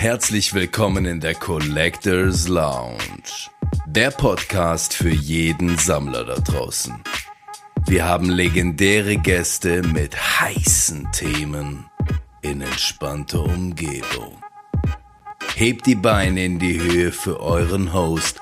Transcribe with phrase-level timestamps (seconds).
[0.00, 3.50] Herzlich willkommen in der Collectors Lounge.
[3.84, 7.02] Der Podcast für jeden Sammler da draußen.
[7.84, 11.86] Wir haben legendäre Gäste mit heißen Themen
[12.42, 14.40] in entspannter Umgebung.
[15.56, 18.40] Hebt die Beine in die Höhe für euren Host,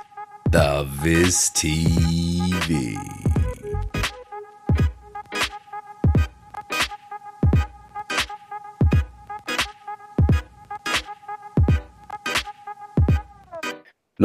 [0.51, 3.01] Davis TV.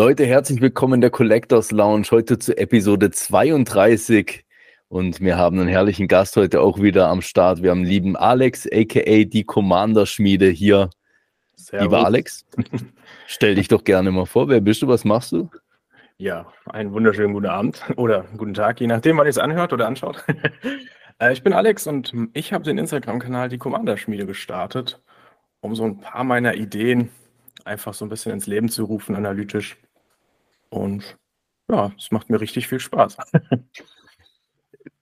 [0.04, 2.08] Leute, herzlich willkommen in der Collectors Lounge.
[2.10, 4.44] Heute zu Episode 32.
[4.90, 7.62] Und wir haben einen herrlichen Gast heute auch wieder am Start.
[7.62, 10.90] Wir haben lieben Alex, aka die Commander-Schmiede hier.
[11.56, 11.84] Servus.
[11.84, 12.48] Lieber Alex,
[13.28, 14.50] stell dich doch gerne mal vor.
[14.50, 14.88] Wer bist du?
[14.88, 15.52] Was machst du?
[16.18, 19.88] Ja, einen wunderschönen guten Abend oder guten Tag, je nachdem, wann ihr es anhört oder
[19.88, 20.26] anschaut.
[21.20, 25.00] Äh, ich bin Alex und ich habe den Instagram-Kanal Die Commander-Schmiede gestartet,
[25.60, 27.12] um so ein paar meiner Ideen
[27.66, 29.78] einfach so ein bisschen ins Leben zu rufen, analytisch.
[30.72, 31.18] Und
[31.70, 33.18] ja, es macht mir richtig viel Spaß.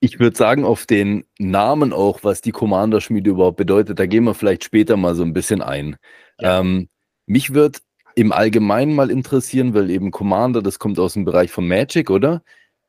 [0.01, 4.33] Ich würde sagen, auf den Namen auch, was die Commander-Schmiede überhaupt bedeutet, da gehen wir
[4.33, 5.97] vielleicht später mal so ein bisschen ein.
[6.39, 6.59] Ja.
[6.59, 6.89] Ähm,
[7.25, 7.81] mich wird
[8.15, 12.43] im Allgemeinen mal interessieren, weil eben Commander, das kommt aus dem Bereich von Magic, oder?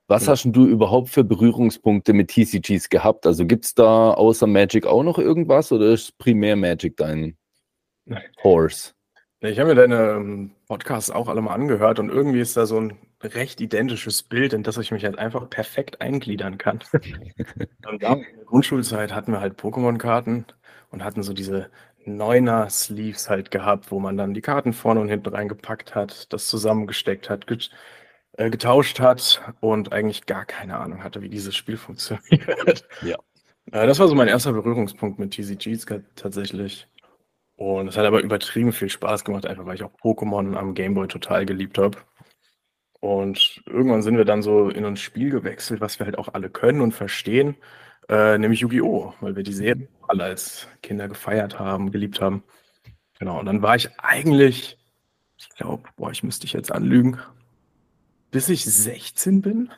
[0.09, 0.33] Was ja.
[0.33, 3.27] hast du überhaupt für Berührungspunkte mit TCGs gehabt?
[3.27, 7.37] Also gibt es da außer Magic auch noch irgendwas oder ist primär Magic dein
[8.43, 8.93] Horse?
[9.43, 12.79] Ich habe mir deine ähm, Podcasts auch alle mal angehört und irgendwie ist da so
[12.79, 16.81] ein recht identisches Bild, in das ich mich halt einfach perfekt eingliedern kann.
[16.93, 20.45] und in der Grundschulzeit hatten wir halt Pokémon-Karten
[20.91, 21.71] und hatten so diese
[22.05, 27.31] Neuner-Sleeves halt gehabt, wo man dann die Karten vorne und hinten reingepackt hat, das zusammengesteckt
[27.31, 27.47] hat,
[28.33, 32.87] äh, getauscht hat und eigentlich gar keine Ahnung hatte, wie dieses Spiel funktioniert.
[33.01, 33.17] Ja.
[33.73, 36.87] Äh, das war so mein erster Berührungspunkt mit TCGs tatsächlich.
[37.61, 41.09] Und es hat aber übertrieben viel Spaß gemacht, einfach weil ich auch Pokémon am Gameboy
[41.09, 41.99] total geliebt habe.
[43.01, 46.49] Und irgendwann sind wir dann so in ein Spiel gewechselt, was wir halt auch alle
[46.49, 47.57] können und verstehen,
[48.09, 52.45] äh, nämlich Yu-Gi-Oh!, weil wir die Serie alle als Kinder gefeiert haben, geliebt haben.
[53.19, 54.79] Genau, und dann war ich eigentlich,
[55.37, 57.19] ich glaube, boah, ich müsste ich jetzt anlügen,
[58.31, 59.71] bis ich 16 bin.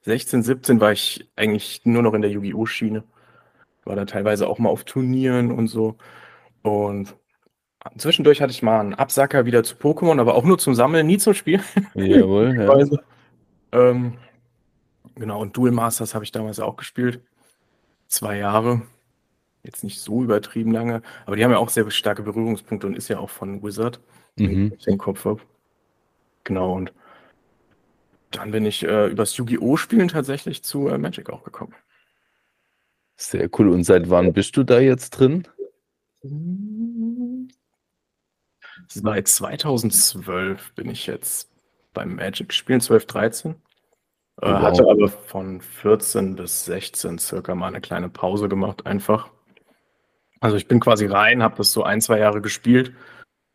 [0.00, 2.66] 16, 17 war ich eigentlich nur noch in der Yu-Gi-Oh!
[2.66, 3.04] Schiene.
[3.84, 5.98] War da teilweise auch mal auf Turnieren und so.
[6.62, 7.16] Und
[7.98, 11.18] zwischendurch hatte ich mal einen Absacker wieder zu Pokémon, aber auch nur zum Sammeln, nie
[11.18, 11.62] zum Spielen.
[11.94, 12.56] Jawohl,
[13.72, 13.80] ja.
[13.80, 14.14] ähm,
[15.14, 17.20] genau, und Duel Masters habe ich damals auch gespielt.
[18.08, 18.82] Zwei Jahre.
[19.64, 23.08] Jetzt nicht so übertrieben lange, aber die haben ja auch sehr starke Berührungspunkte und ist
[23.08, 24.00] ja auch von Wizard,
[24.36, 24.72] mhm.
[24.76, 25.40] ich den Kopf habe.
[26.42, 26.92] Genau, und
[28.32, 29.76] dann bin ich äh, übers Yu-Gi-Oh!
[29.76, 31.74] Spielen tatsächlich zu äh, Magic auch gekommen.
[33.16, 33.68] Sehr cool.
[33.68, 35.46] Und seit wann bist du da jetzt drin?
[38.88, 41.50] Seit 2012 bin ich jetzt
[41.92, 43.50] beim Magic spielen, 12, 13.
[43.50, 43.56] Äh,
[44.40, 44.62] wow.
[44.62, 49.30] Hatte aber von 14 bis 16 circa mal eine kleine Pause gemacht, einfach.
[50.40, 52.94] Also ich bin quasi rein, habe das so ein, zwei Jahre gespielt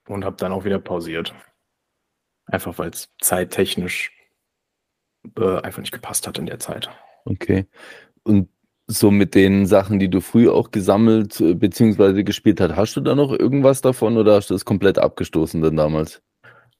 [0.07, 1.33] und habe dann auch wieder pausiert.
[2.45, 4.11] Einfach weil es zeittechnisch
[5.37, 6.89] äh, einfach nicht gepasst hat in der Zeit.
[7.25, 7.67] Okay.
[8.23, 8.49] Und
[8.87, 12.23] so mit den Sachen, die du früher auch gesammelt äh, bzw.
[12.23, 15.75] gespielt hast, hast du da noch irgendwas davon oder hast du das komplett abgestoßen denn
[15.75, 16.21] damals?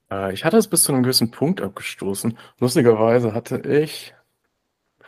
[0.09, 2.38] Äh, ich hatte es bis zu einem gewissen Punkt abgestoßen.
[2.59, 4.13] Lustigerweise hatte ich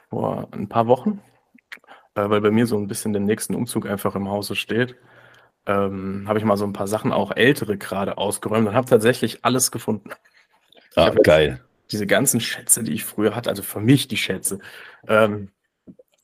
[0.09, 1.21] vor ein paar Wochen,
[2.15, 4.95] äh, weil bei mir so ein bisschen der nächsten Umzug einfach im Hause steht,
[5.65, 9.45] ähm, habe ich mal so ein paar Sachen, auch ältere gerade ausgeräumt und habe tatsächlich
[9.45, 10.09] alles gefunden.
[10.95, 11.61] Ah, geil.
[11.91, 14.59] Diese ganzen Schätze, die ich früher hatte, also für mich die Schätze,
[15.07, 15.49] ähm,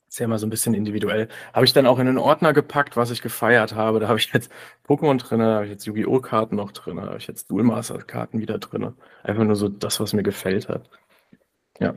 [0.08, 1.28] ist ja immer so ein bisschen individuell.
[1.52, 4.00] Habe ich dann auch in einen Ordner gepackt, was ich gefeiert habe.
[4.00, 4.50] Da habe ich jetzt
[4.86, 6.20] Pokémon drin, da habe ich jetzt Yu-Gi-Oh!
[6.20, 8.94] Karten noch drin, da habe ich jetzt Duel Master Karten wieder drin.
[9.22, 10.88] Einfach nur so das, was mir gefällt hat.
[11.80, 11.94] Ja.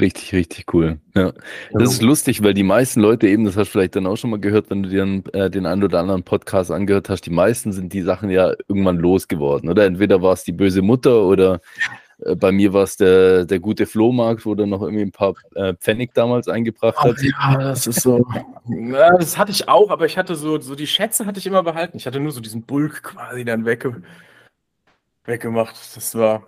[0.00, 0.98] Richtig, richtig cool.
[1.14, 1.32] Ja.
[1.72, 4.30] Das ist lustig, weil die meisten Leute eben, das hast du vielleicht dann auch schon
[4.30, 7.72] mal gehört, wenn du dir äh, den einen oder anderen Podcast angehört hast, die meisten
[7.72, 9.70] sind die Sachen ja irgendwann losgeworden.
[9.70, 11.60] Oder entweder war es die böse Mutter oder
[12.18, 15.74] bei mir war es der, der gute Flohmarkt, wo der noch irgendwie ein paar äh,
[15.74, 17.16] Pfennig damals eingebracht hat.
[17.20, 18.26] ja, das ist so.
[18.66, 21.62] ja, das hatte ich auch, aber ich hatte so, so die Schätze hatte ich immer
[21.62, 21.98] behalten.
[21.98, 24.02] Ich hatte nur so diesen Bulk quasi dann wegge
[25.26, 25.76] weggemacht.
[25.94, 26.42] Das war,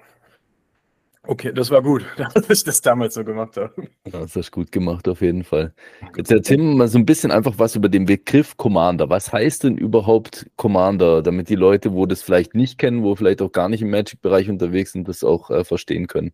[1.27, 3.73] Okay, das war gut, dass ich das damals so gemacht habe.
[4.07, 5.75] Ja, das hast du gut gemacht, auf jeden Fall.
[6.17, 9.11] Jetzt erzähl mir mal so ein bisschen einfach was über den Begriff Commander.
[9.11, 13.43] Was heißt denn überhaupt Commander, damit die Leute, wo das vielleicht nicht kennen, wo vielleicht
[13.43, 16.33] auch gar nicht im Magic-Bereich unterwegs sind, das auch äh, verstehen können?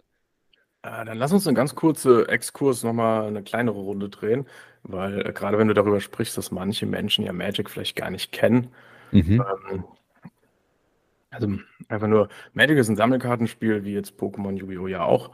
[0.82, 4.46] Äh, dann lass uns eine ganz kurze Exkurs nochmal eine kleinere Runde drehen,
[4.82, 8.32] weil äh, gerade wenn du darüber sprichst, dass manche Menschen ja Magic vielleicht gar nicht
[8.32, 8.69] kennen,
[9.10, 9.42] mhm.
[9.70, 9.84] ähm,
[11.34, 11.48] Also
[11.88, 14.86] einfach nur, Magic ist ein Sammelkartenspiel, wie jetzt Pokémon Yu-Gi-Oh!
[14.86, 15.31] ja auch.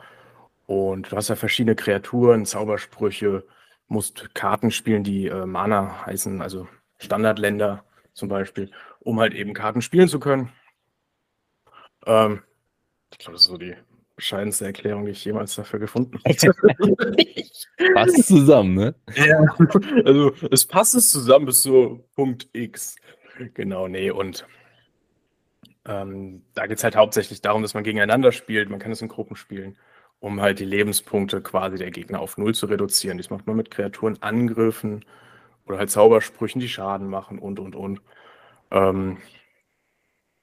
[0.67, 3.45] Und du hast ja verschiedene Kreaturen, Zaubersprüche,
[3.89, 6.69] musst Karten spielen, die äh, Mana heißen, also
[6.99, 8.71] Standardländer zum Beispiel,
[9.01, 10.53] um halt eben Karten spielen zu können.
[12.07, 12.43] Ähm,
[13.11, 13.75] ich glaube, das ist so die
[14.15, 16.35] bescheidenste Erklärung, die ich jemals dafür gefunden habe.
[17.95, 18.95] passt zusammen, ne?
[19.17, 19.43] Ja,
[20.05, 22.97] also es passt es zusammen bis so Punkt X.
[23.55, 24.47] Genau, nee, und
[25.87, 28.69] ähm, da geht es halt hauptsächlich darum, dass man gegeneinander spielt.
[28.69, 29.79] Man kann es in Gruppen spielen,
[30.21, 33.19] um halt die Lebenspunkte quasi der Gegner auf Null zu reduzieren.
[33.19, 35.05] Das macht man mit Kreaturenangriffen
[35.67, 38.03] oder halt Zaubersprüchen, die Schaden machen und, und, und.
[38.71, 39.19] Ähm,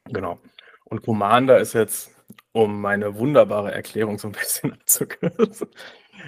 [0.05, 0.39] genau.
[0.85, 2.11] Und Commander ist jetzt,
[2.53, 5.67] um meine wunderbare Erklärung so ein bisschen abzukürzen,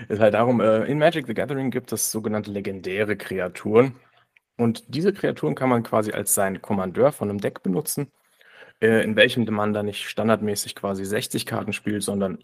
[0.07, 3.95] ist halt darum, äh, in Magic the Gathering gibt es sogenannte legendäre Kreaturen.
[4.57, 8.11] Und diese Kreaturen kann man quasi als seinen Kommandeur von einem Deck benutzen,
[8.81, 12.39] äh, in welchem man dann nicht standardmäßig quasi 60 Karten spielt, sondern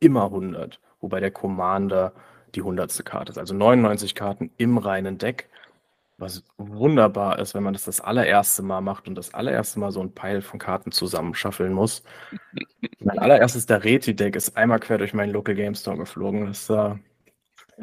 [0.00, 0.80] immer 100.
[1.00, 2.12] Wobei der Commander
[2.54, 3.04] die 100.
[3.04, 3.38] Karte ist.
[3.38, 5.48] Also 99 Karten im reinen Deck.
[6.18, 10.00] Was wunderbar ist, wenn man das das allererste Mal macht und das allererste Mal so
[10.00, 12.04] ein Pile von Karten zusammenschaffeln muss.
[13.00, 16.46] mein allererstes Dareti-Deck ist einmal quer durch meinen Local Game Store geflogen.
[16.46, 16.94] Das äh,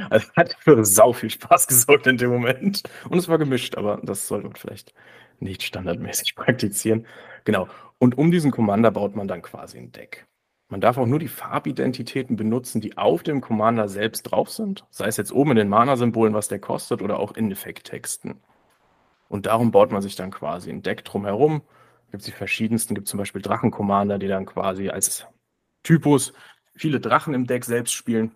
[0.10, 2.84] also hat für sau viel Spaß gesorgt in dem Moment.
[3.10, 4.94] Und es war gemischt, aber das sollte man vielleicht
[5.40, 7.06] nicht standardmäßig praktizieren.
[7.46, 7.68] Genau.
[7.98, 10.26] Und um diesen Commander baut man dann quasi ein Deck.
[10.70, 14.86] Man darf auch nur die Farbidentitäten benutzen, die auf dem Commander selbst drauf sind.
[14.92, 18.40] Sei es jetzt oben in den Mana-Symbolen, was der kostet, oder auch in Effekttexten.
[19.30, 21.64] Und darum baut man sich dann quasi ein Deck drumherum.
[22.12, 25.26] Gibt es die verschiedensten, gibt zum Beispiel Drachen-Commander, die dann quasi als
[25.82, 26.34] Typus
[26.76, 28.36] viele Drachen im Deck selbst spielen.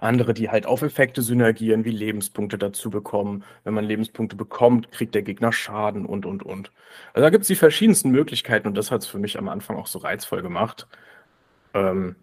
[0.00, 3.44] Andere, die halt auf Effekte synergieren, wie Lebenspunkte dazu bekommen.
[3.64, 6.72] Wenn man Lebenspunkte bekommt, kriegt der Gegner Schaden und, und, und.
[7.12, 9.76] Also da gibt es die verschiedensten Möglichkeiten und das hat es für mich am Anfang
[9.76, 10.86] auch so reizvoll gemacht.
[11.74, 12.16] Ähm,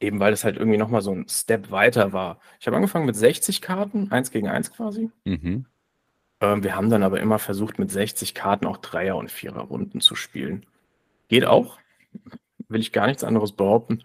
[0.00, 2.38] eben weil es halt irgendwie nochmal so ein Step weiter war.
[2.60, 5.10] Ich habe angefangen mit 60 Karten, 1 gegen 1 quasi.
[5.24, 5.66] Mhm.
[6.40, 10.14] Ähm, wir haben dann aber immer versucht, mit 60 Karten auch Dreier- und Vierer-Runden zu
[10.14, 10.66] spielen.
[11.28, 11.78] Geht auch.
[12.68, 14.02] Will ich gar nichts anderes behaupten.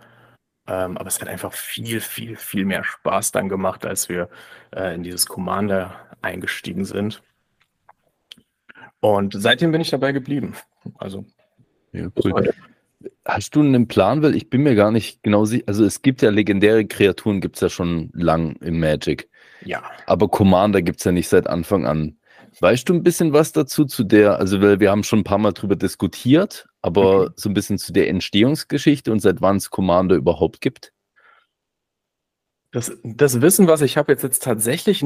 [0.70, 4.30] Ähm, aber es hat einfach viel, viel, viel mehr Spaß dann gemacht, als wir
[4.76, 7.24] äh, in dieses Commander eingestiegen sind.
[9.00, 10.54] Und seitdem bin ich dabei geblieben.
[11.00, 11.26] Also.
[11.92, 12.52] Ja, cool.
[13.26, 14.22] Hast du einen Plan?
[14.22, 15.64] Weil ich bin mir gar nicht genau sicher.
[15.66, 19.28] Also es gibt ja legendäre Kreaturen, gibt es ja schon lang in Magic.
[19.66, 19.82] Ja.
[20.06, 22.19] Aber Commander gibt es ja nicht seit Anfang an.
[22.62, 25.38] Weißt du ein bisschen was dazu zu der, also weil wir haben schon ein paar
[25.38, 27.34] Mal drüber diskutiert, aber mhm.
[27.36, 30.94] so ein bisschen zu der Entstehungsgeschichte und seit wann es Commander überhaupt gibt?
[32.72, 35.04] Das, das Wissen, was ich habe, jetzt, jetzt tatsächlich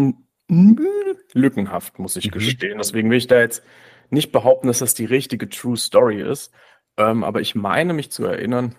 [1.33, 2.31] lückenhaft, muss ich mhm.
[2.31, 2.77] gestehen.
[2.77, 3.63] Deswegen will ich da jetzt
[4.09, 6.51] nicht behaupten, dass das die richtige True Story ist.
[6.97, 8.75] Ähm, aber ich meine mich zu erinnern,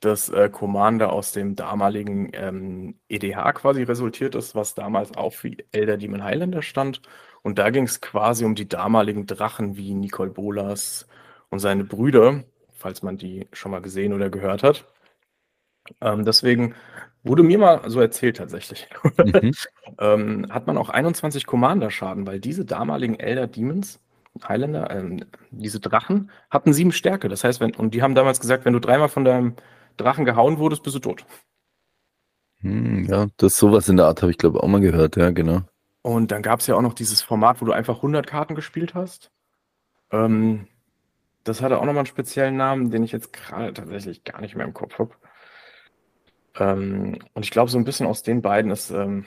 [0.00, 5.50] dass äh, Commander aus dem damaligen ähm, EDH quasi resultiert ist, was damals auch für
[5.72, 7.02] Elder Demon Highlander stand.
[7.42, 11.06] Und da ging es quasi um die damaligen Drachen wie Nicole Bolas
[11.50, 14.84] und seine Brüder, falls man die schon mal gesehen oder gehört hat.
[16.00, 16.74] Ähm, deswegen
[17.22, 18.88] wurde mir mal so erzählt tatsächlich.
[19.24, 19.52] Mhm.
[19.98, 24.00] ähm, hat man auch 21 Commander-Schaden, weil diese damaligen Elder Demons,
[24.46, 27.28] Highlander, ähm, diese Drachen, hatten sieben Stärke.
[27.28, 29.54] Das heißt, wenn, und die haben damals gesagt, wenn du dreimal von deinem
[29.96, 31.24] Drachen gehauen wurdest, bist du tot.
[32.60, 35.62] Hm, ja, das sowas in der Art habe ich glaube auch mal gehört, ja, genau.
[36.02, 38.94] Und dann gab es ja auch noch dieses Format, wo du einfach 100 Karten gespielt
[38.94, 39.30] hast.
[40.10, 40.68] Ähm,
[41.44, 44.66] das hatte auch nochmal einen speziellen Namen, den ich jetzt gerade tatsächlich gar nicht mehr
[44.66, 45.14] im Kopf habe.
[46.58, 49.26] Ähm, und ich glaube, so ein bisschen aus den beiden ist ähm,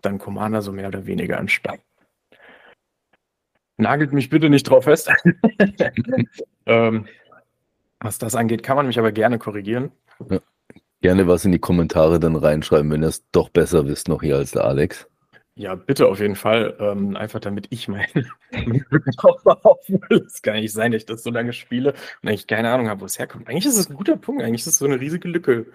[0.00, 1.82] dann Commander so mehr oder weniger entstanden.
[3.76, 5.10] Nagelt mich bitte nicht drauf fest.
[6.66, 7.06] ähm,
[8.00, 9.92] was das angeht, kann man mich aber gerne korrigieren.
[10.30, 10.40] Ja.
[11.00, 14.36] Gerne was in die Kommentare dann reinschreiben, wenn ihr es doch besser wisst noch hier
[14.36, 15.08] als der Alex.
[15.54, 16.76] Ja, bitte auf jeden Fall.
[16.80, 18.06] Ähm, einfach damit ich mein
[18.88, 20.24] Glück drauf aufhole.
[20.26, 21.92] Es kann nicht sein, dass ich das so lange spiele
[22.22, 23.48] und eigentlich keine Ahnung habe, wo es herkommt.
[23.48, 24.42] Eigentlich ist es ein guter Punkt.
[24.42, 25.66] Eigentlich ist es so eine riesige Lücke.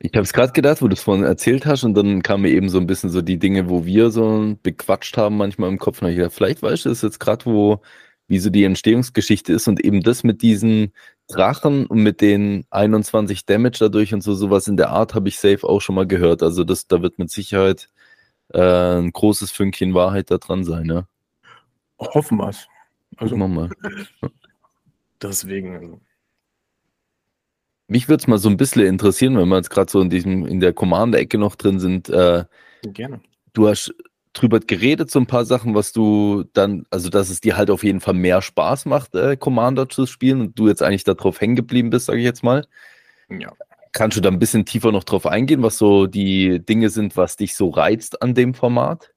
[0.00, 2.50] Ich habe es gerade gedacht, wo du es vorhin erzählt hast und dann kamen mir
[2.50, 6.00] eben so ein bisschen so die Dinge, wo wir so bequatscht haben manchmal im Kopf.
[6.00, 7.82] Und ich gedacht, vielleicht weißt du es jetzt gerade, wo
[8.28, 10.92] wie so die Entstehungsgeschichte ist und eben das mit diesen
[11.28, 15.38] Drachen und mit den 21 Damage dadurch und so sowas in der Art habe ich
[15.38, 16.42] safe auch schon mal gehört.
[16.42, 17.88] Also das, da wird mit Sicherheit
[18.52, 21.06] äh, ein großes Fünkchen Wahrheit da dran sein, ja.
[21.98, 22.68] Hoffen wir es.
[23.16, 23.70] Also, Hoffen wir mal.
[25.22, 25.76] Deswegen.
[25.76, 26.00] Also.
[27.88, 30.46] Mich würde es mal so ein bisschen interessieren, wenn wir jetzt gerade so in diesem,
[30.46, 32.08] in der Commander-Ecke noch drin sind.
[32.08, 32.44] Äh,
[32.82, 33.20] Gerne.
[33.54, 33.94] Du hast
[34.34, 37.82] drüber geredet, so ein paar Sachen, was du dann, also dass es dir halt auf
[37.82, 41.56] jeden Fall mehr Spaß macht, äh, Commander zu spielen und du jetzt eigentlich darauf hängen
[41.56, 42.66] geblieben bist, sage ich jetzt mal.
[43.30, 43.52] Ja.
[43.92, 47.36] Kannst du da ein bisschen tiefer noch drauf eingehen, was so die Dinge sind, was
[47.36, 49.12] dich so reizt an dem Format?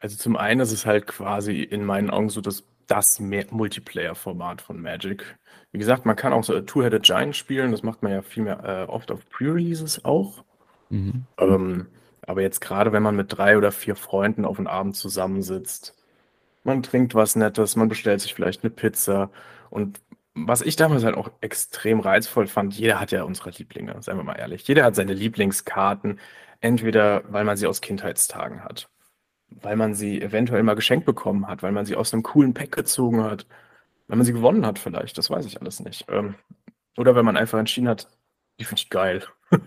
[0.00, 4.80] Also zum einen ist es halt quasi in meinen Augen so das, das Multiplayer-Format von
[4.80, 5.38] Magic.
[5.72, 8.64] Wie gesagt, man kann auch so Two-Headed Giant spielen, das macht man ja viel mehr
[8.64, 10.44] äh, oft auf Pre-Releases auch.
[10.90, 11.24] Mhm.
[11.38, 11.86] Ähm,
[12.22, 15.94] aber jetzt gerade, wenn man mit drei oder vier Freunden auf einen Abend zusammensitzt,
[16.64, 19.30] man trinkt was Nettes, man bestellt sich vielleicht eine Pizza
[19.70, 20.00] und
[20.46, 24.24] was ich damals halt auch extrem reizvoll fand, jeder hat ja unsere Lieblinge, seien wir
[24.24, 24.66] mal ehrlich.
[24.68, 26.20] Jeder hat seine Lieblingskarten,
[26.60, 28.88] entweder weil man sie aus Kindheitstagen hat,
[29.48, 32.72] weil man sie eventuell mal geschenkt bekommen hat, weil man sie aus einem coolen Pack
[32.72, 33.46] gezogen hat,
[34.08, 36.06] weil man sie gewonnen hat vielleicht, das weiß ich alles nicht.
[36.08, 36.34] Ähm,
[36.96, 38.08] oder weil man einfach entschieden hat,
[38.60, 39.24] die finde ich geil.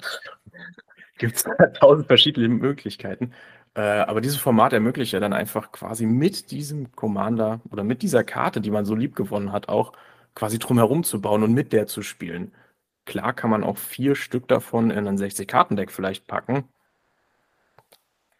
[1.18, 1.46] Gibt es
[1.80, 3.34] tausend verschiedene Möglichkeiten.
[3.74, 8.24] Äh, aber dieses Format ermöglicht ja dann einfach quasi mit diesem Commander oder mit dieser
[8.24, 9.94] Karte, die man so lieb gewonnen hat, auch
[10.36, 12.54] quasi drumherum zu bauen und mit der zu spielen.
[13.06, 16.66] Klar kann man auch vier Stück davon in ein 60-Karten-Deck vielleicht packen.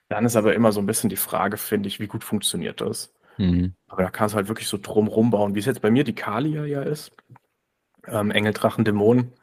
[0.10, 3.14] Dann ist aber immer so ein bisschen die Frage, finde ich, wie gut funktioniert das?
[3.38, 3.76] Mhm.
[3.88, 6.16] Aber da kannst du halt wirklich so drumherum bauen, wie es jetzt bei mir die
[6.16, 7.12] Kalia ja ist.
[8.08, 9.34] Ähm, Engel, Drachen, Dämonen.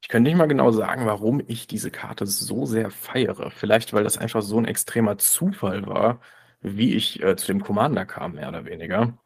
[0.00, 3.50] Ich könnte nicht mal genau sagen, warum ich diese Karte so sehr feiere.
[3.50, 6.20] Vielleicht, weil das einfach so ein extremer Zufall war,
[6.60, 9.16] wie ich äh, zu dem Commander kam, mehr oder weniger.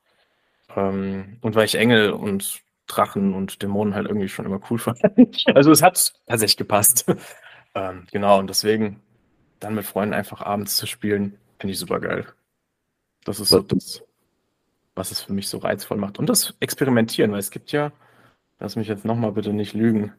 [0.74, 5.00] Ähm, und weil ich Engel und Drachen und Dämonen halt irgendwie schon immer cool fand.
[5.54, 7.06] also es hat tatsächlich gepasst.
[7.74, 9.00] ähm, genau, und deswegen
[9.60, 12.26] dann mit Freunden einfach abends zu spielen, finde ich super geil.
[13.24, 14.02] Das ist so das,
[14.94, 16.18] was es für mich so reizvoll macht.
[16.18, 17.90] Und das Experimentieren, weil es gibt ja,
[18.60, 20.12] lass mich jetzt nochmal bitte nicht lügen,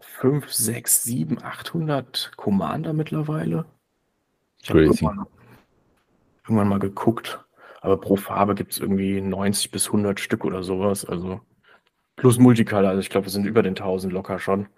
[0.00, 3.64] 5, 6, 7, 800 Commander mittlerweile.
[4.62, 5.26] Ich habe irgendwann,
[6.44, 7.40] irgendwann mal geguckt.
[7.84, 11.04] Aber pro Farbe gibt es irgendwie 90 bis 100 Stück oder sowas.
[11.04, 11.42] Also
[12.16, 12.88] plus Multicolor.
[12.88, 14.68] Also ich glaube, es sind über den 1000 locker schon.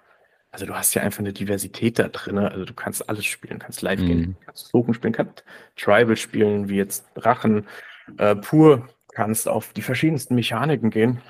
[0.51, 2.37] Also du hast ja einfach eine Diversität da drin.
[2.37, 4.07] Also du kannst alles spielen, kannst live mhm.
[4.07, 5.45] gehen, kannst Token spielen, kannst
[5.77, 7.69] Tribal spielen, wie jetzt Drachen.
[8.19, 11.23] Äh, pur kannst auf die verschiedensten Mechaniken gehen.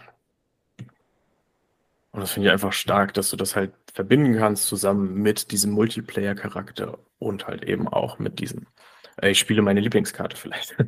[2.12, 5.73] Und das finde ich einfach stark, dass du das halt verbinden kannst zusammen mit diesem
[5.73, 8.66] Multiplayer-Charakter und halt eben auch mit diesem,
[9.21, 10.75] äh, ich spiele meine Lieblingskarte vielleicht.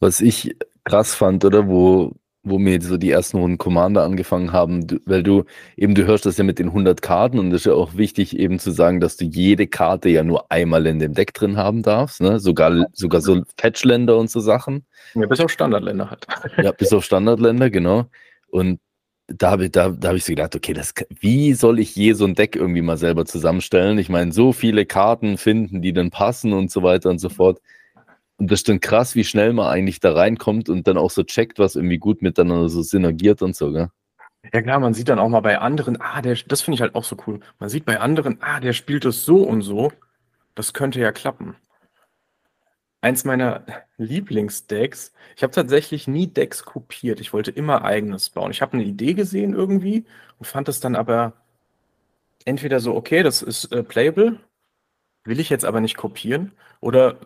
[0.00, 4.86] Was ich krass fand, oder wo, wo mir so die ersten Runden Commander angefangen haben,
[4.86, 5.44] du, weil du
[5.76, 8.36] eben, du hörst das ja mit den 100 Karten und es ist ja auch wichtig
[8.38, 11.82] eben zu sagen, dass du jede Karte ja nur einmal in dem Deck drin haben
[11.82, 12.40] darfst, ne?
[12.40, 14.86] sogar, sogar so Patchländer und so Sachen.
[15.14, 16.26] Ja, bis auf Standardländer hat.
[16.62, 18.06] ja, bis auf Standardländer, genau.
[18.48, 18.80] Und
[19.28, 22.14] da habe ich, da, da hab ich so gedacht, okay, das, wie soll ich je
[22.14, 23.98] so ein Deck irgendwie mal selber zusammenstellen?
[23.98, 27.60] Ich meine, so viele Karten finden, die dann passen und so weiter und so fort.
[28.40, 31.22] Und das ist dann krass, wie schnell man eigentlich da reinkommt und dann auch so
[31.22, 33.90] checkt, was irgendwie gut miteinander so synergiert und so, gell?
[34.54, 36.94] Ja klar, man sieht dann auch mal bei anderen, ah, der, das finde ich halt
[36.94, 37.40] auch so cool.
[37.58, 39.92] Man sieht bei anderen, ah, der spielt das so und so.
[40.54, 41.54] Das könnte ja klappen.
[43.02, 43.66] Eins meiner
[43.98, 47.20] Lieblingsdecks, ich habe tatsächlich nie Decks kopiert.
[47.20, 48.52] Ich wollte immer eigenes bauen.
[48.52, 50.06] Ich habe eine Idee gesehen irgendwie
[50.38, 51.34] und fand es dann aber
[52.46, 54.40] entweder so, okay, das ist äh, playable,
[55.24, 57.18] will ich jetzt aber nicht kopieren, oder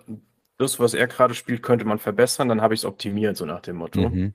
[0.58, 3.60] das, was er gerade spielt, könnte man verbessern, dann habe ich es optimiert, so nach
[3.60, 4.08] dem Motto.
[4.08, 4.34] Mhm.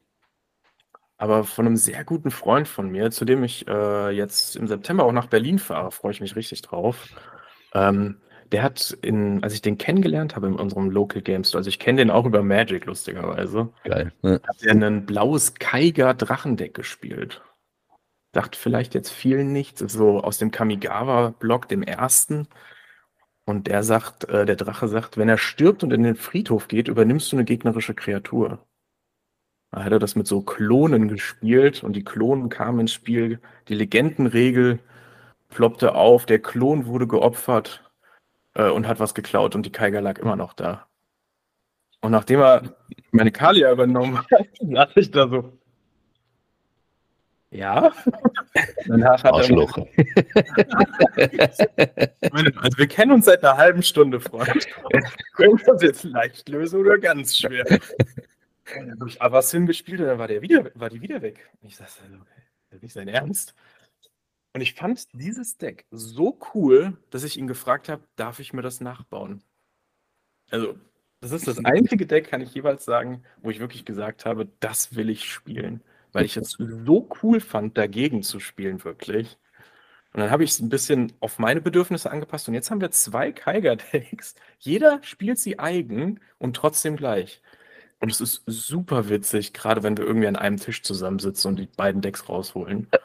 [1.18, 5.04] Aber von einem sehr guten Freund von mir, zu dem ich äh, jetzt im September
[5.04, 7.10] auch nach Berlin fahre, freue ich mich richtig drauf.
[7.74, 8.22] Ähm,
[8.52, 11.78] der hat in, als ich den kennengelernt habe in unserem Local Game Store, also ich
[11.78, 13.70] kenne den auch über Magic, lustigerweise.
[13.84, 14.12] Geil.
[14.22, 14.42] Ne?
[14.48, 17.42] Hat er ein blaues Kaiger Drachendeck gespielt.
[18.32, 22.48] Dachte vielleicht jetzt vielen nichts, so aus dem Kamigawa-Block, dem ersten.
[23.50, 26.88] Und der sagt, äh, der Drache sagt, wenn er stirbt und in den Friedhof geht,
[26.88, 28.64] übernimmst du eine gegnerische Kreatur.
[29.72, 33.40] Da hat er das mit so Klonen gespielt und die Klonen kamen ins Spiel.
[33.68, 34.78] Die Legendenregel
[35.48, 37.90] ploppte auf, der Klon wurde geopfert
[38.54, 40.86] äh, und hat was geklaut und die Kaiger lag immer noch da.
[42.02, 42.76] Und nachdem er
[43.10, 44.30] meine Kalia übernommen hat,
[44.60, 45.59] saß ich da so,
[47.52, 47.92] ja.
[48.86, 49.76] Danach hat Arschloch.
[52.58, 54.68] also wir kennen uns seit einer halben Stunde, Freund.
[55.34, 57.66] Können wir das jetzt leicht lösen oder ganz schwer?
[59.20, 61.50] Aber was Sim gespielt und dann war, der wieder, war die wieder weg.
[61.64, 63.56] ich sagte, okay, das ist nicht sein Ernst.
[64.54, 68.62] Und ich fand dieses Deck so cool, dass ich ihn gefragt habe, darf ich mir
[68.62, 69.42] das nachbauen?
[70.52, 70.76] Also,
[71.22, 74.96] das ist das einzige Deck, kann ich jeweils sagen, wo ich wirklich gesagt habe, das
[74.96, 79.38] will ich spielen weil ich es so cool fand, dagegen zu spielen, wirklich.
[80.14, 82.92] Und dann habe ich es ein bisschen auf meine Bedürfnisse angepasst und jetzt haben wir
[82.92, 84.36] zwei Kaiger-Decks.
[84.60, 87.42] Jeder spielt sie eigen und trotzdem gleich.
[88.00, 91.68] Und es ist super witzig, gerade wenn wir irgendwie an einem Tisch zusammensitzen und die
[91.68, 92.88] beiden Decks rausholen.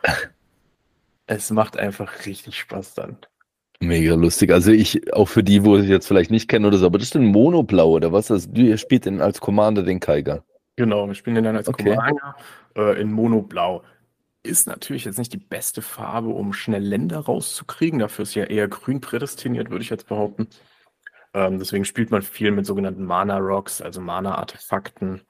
[1.26, 3.16] Es macht einfach richtig Spaß dann.
[3.80, 4.52] Mega lustig.
[4.52, 7.08] Also ich, auch für die, wo ich jetzt vielleicht nicht kennen oder so, aber das
[7.08, 8.30] ist ein Monoblau oder was?
[8.30, 10.44] Also du spielt denn als Commander den Kaiger.
[10.76, 11.94] Genau, wir spielen den dann als okay.
[11.94, 12.36] Commander
[12.76, 13.84] äh, in Monoblau.
[14.42, 18.00] Ist natürlich jetzt nicht die beste Farbe, um schnell Länder rauszukriegen.
[18.00, 20.48] Dafür ist ja eher grün prädestiniert, würde ich jetzt behaupten.
[21.32, 25.22] Ähm, deswegen spielt man viel mit sogenannten Mana Rocks, also Mana-Artefakten.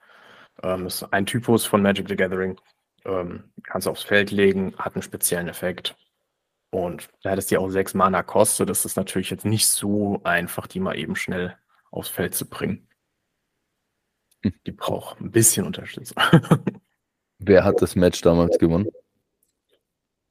[0.63, 2.59] Ähm, das ist ein Typus von Magic the Gathering.
[3.05, 5.95] Ähm, kannst du aufs Feld legen, hat einen speziellen Effekt.
[6.71, 10.67] Und da das ja auch sechs Mana kostet, ist es natürlich jetzt nicht so einfach,
[10.67, 11.55] die mal eben schnell
[11.89, 12.87] aufs Feld zu bringen.
[14.65, 16.17] Die braucht ein bisschen Unterstützung.
[17.39, 18.87] Wer hat das Match damals gewonnen?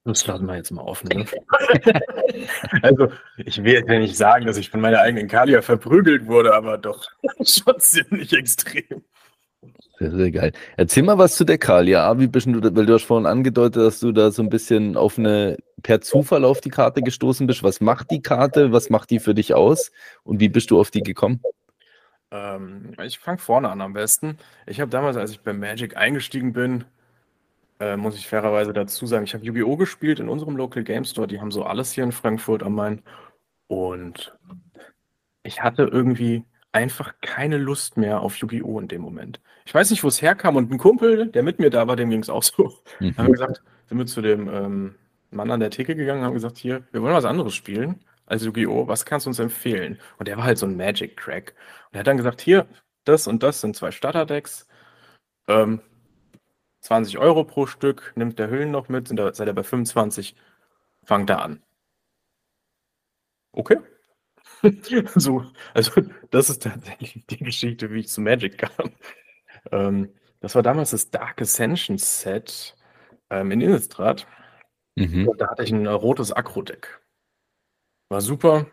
[0.04, 1.08] Das lassen wir jetzt mal offen.
[1.08, 1.24] Ne?
[2.82, 6.54] also, ich will jetzt ja nicht sagen, dass ich von meiner eigenen Kalia verprügelt wurde,
[6.54, 7.06] aber doch
[7.42, 9.02] schon ziemlich extrem.
[9.98, 10.52] Sehr, sehr geil.
[10.76, 12.18] Erzähl mal was zu der Kalia.
[12.18, 15.18] Wie bist du, weil du hast vorhin angedeutet, dass du da so ein bisschen auf
[15.18, 17.62] eine, per Zufall auf die Karte gestoßen bist.
[17.62, 18.72] Was macht die Karte?
[18.72, 19.90] Was macht die für dich aus?
[20.22, 21.40] Und wie bist du auf die gekommen?
[22.34, 24.38] Ähm, ich fange vorne an am besten.
[24.66, 26.84] Ich habe damals, als ich bei Magic eingestiegen bin,
[27.78, 29.76] äh, muss ich fairerweise dazu sagen, ich habe Yu-Gi-Oh!
[29.76, 31.28] gespielt in unserem Local Game Store.
[31.28, 33.02] Die haben so alles hier in Frankfurt am Main.
[33.68, 34.36] Und
[35.44, 38.80] ich hatte irgendwie einfach keine Lust mehr auf Yu-Gi-Oh!
[38.80, 39.40] in dem Moment.
[39.64, 40.56] Ich weiß nicht, wo es herkam.
[40.56, 42.72] Und ein Kumpel, der mit mir da war, dem ging es auch so.
[42.98, 43.16] Mhm.
[43.16, 44.94] Haben wir gesagt, sind wir zu dem ähm,
[45.30, 48.44] Mann an der Theke gegangen und haben gesagt, hier, wir wollen was anderes spielen als
[48.44, 48.88] Yu-Gi-Oh!
[48.88, 50.00] Was kannst du uns empfehlen?
[50.18, 51.54] Und der war halt so ein Magic-Crack.
[51.86, 52.66] Und er hat dann gesagt, hier,
[53.04, 54.66] das und das sind zwei Starter-Decks.
[55.48, 55.80] Ähm,
[56.80, 60.36] 20 Euro pro Stück, nimmt der Hüllen noch mit, sind da, seid ihr bei 25,
[61.02, 61.62] fangt da an.
[63.52, 63.78] Okay.
[65.14, 68.92] so, also das ist tatsächlich die Geschichte, wie ich zu Magic kam.
[69.72, 72.76] Ähm, das war damals das Dark Ascension Set
[73.30, 74.26] ähm, in Innistrad.
[74.96, 75.28] Mhm.
[75.38, 77.00] da hatte ich ein rotes Akro-Deck.
[78.08, 78.66] War super,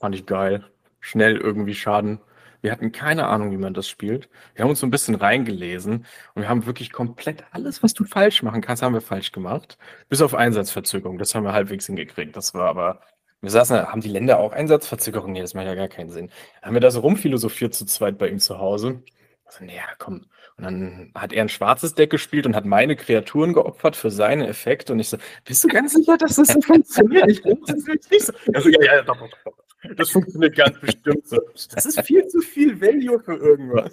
[0.00, 0.64] fand ich geil.
[1.00, 2.20] Schnell irgendwie Schaden
[2.62, 4.28] wir hatten keine Ahnung, wie man das spielt.
[4.54, 8.04] Wir haben uns so ein bisschen reingelesen und wir haben wirklich komplett alles, was du
[8.04, 9.78] falsch machen kannst, haben wir falsch gemacht.
[10.08, 11.18] Bis auf Einsatzverzögerung.
[11.18, 12.36] Das haben wir halbwegs hingekriegt.
[12.36, 13.00] Das war aber,
[13.40, 15.32] wir saßen da, haben die Länder auch Einsatzverzögerung?
[15.32, 16.30] Nee, das macht ja gar keinen Sinn.
[16.62, 19.02] Haben wir da so rumphilosophiert zu zweit bei ihm zu Hause.
[19.44, 20.26] Also, naja, komm.
[20.56, 24.46] Und dann hat er ein schwarzes Deck gespielt und hat meine Kreaturen geopfert für seine
[24.48, 24.92] Effekte.
[24.92, 27.30] Und ich so, bist du ganz sicher, dass das so funktioniert?
[27.30, 28.32] Ich glaube, das ist so.
[28.52, 29.56] Also, ja, ja, doch, doch, doch.
[29.96, 31.40] Das funktioniert ganz bestimmt so.
[31.74, 33.92] Das ist viel zu viel Value für irgendwas.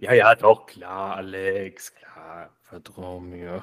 [0.00, 3.62] Ja, ja, doch, klar, Alex, klar, vertrau mir.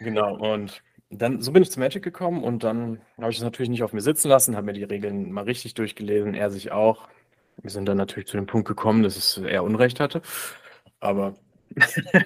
[0.00, 3.70] Genau, und dann, so bin ich zu Magic gekommen und dann habe ich es natürlich
[3.70, 7.08] nicht auf mir sitzen lassen, habe mir die Regeln mal richtig durchgelesen, er sich auch.
[7.62, 10.22] Wir sind dann natürlich zu dem Punkt gekommen, dass er Unrecht hatte.
[11.00, 11.34] Aber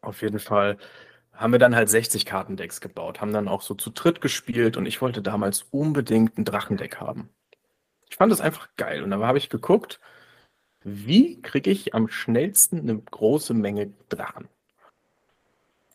[0.00, 0.78] auf jeden Fall
[1.32, 4.86] haben wir dann halt 60 Kartendecks gebaut, haben dann auch so zu dritt gespielt und
[4.86, 7.28] ich wollte damals unbedingt ein Drachendeck haben.
[8.08, 10.00] Ich fand das einfach geil und dann habe ich geguckt,
[10.82, 14.48] wie kriege ich am schnellsten eine große Menge Drachen?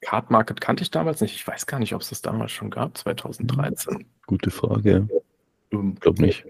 [0.02, 1.36] Card Market kannte ich damals nicht.
[1.36, 4.06] Ich weiß gar nicht, ob es das damals schon gab, 2013.
[4.26, 5.08] Gute Frage.
[5.72, 6.46] Ähm, Glaub nicht.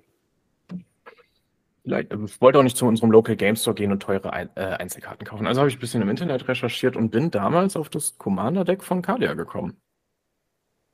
[1.84, 4.62] Also ich wollte auch nicht zu unserem Local Game Store gehen und teure Ein äh,
[4.62, 5.48] Einzelkarten kaufen.
[5.48, 9.02] Also habe ich ein bisschen im Internet recherchiert und bin damals auf das Commander-Deck von
[9.02, 9.82] Kalia gekommen.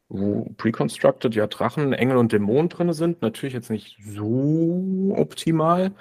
[0.07, 3.21] Wo Preconstructed ja Drachen, Engel und Dämonen drin sind.
[3.21, 5.91] Natürlich jetzt nicht so optimal.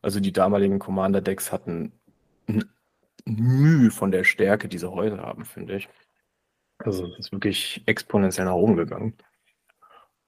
[0.00, 1.92] Also die damaligen Commander-Decks hatten
[3.26, 5.88] Mühe von der Stärke, die sie heute haben, finde ich.
[6.78, 9.14] Also es ist wirklich exponentiell nach oben gegangen.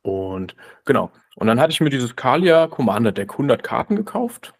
[0.06, 1.10] Und genau.
[1.34, 4.54] Und dann hatte ich mir dieses Kalia Commander Deck 100 Karten gekauft,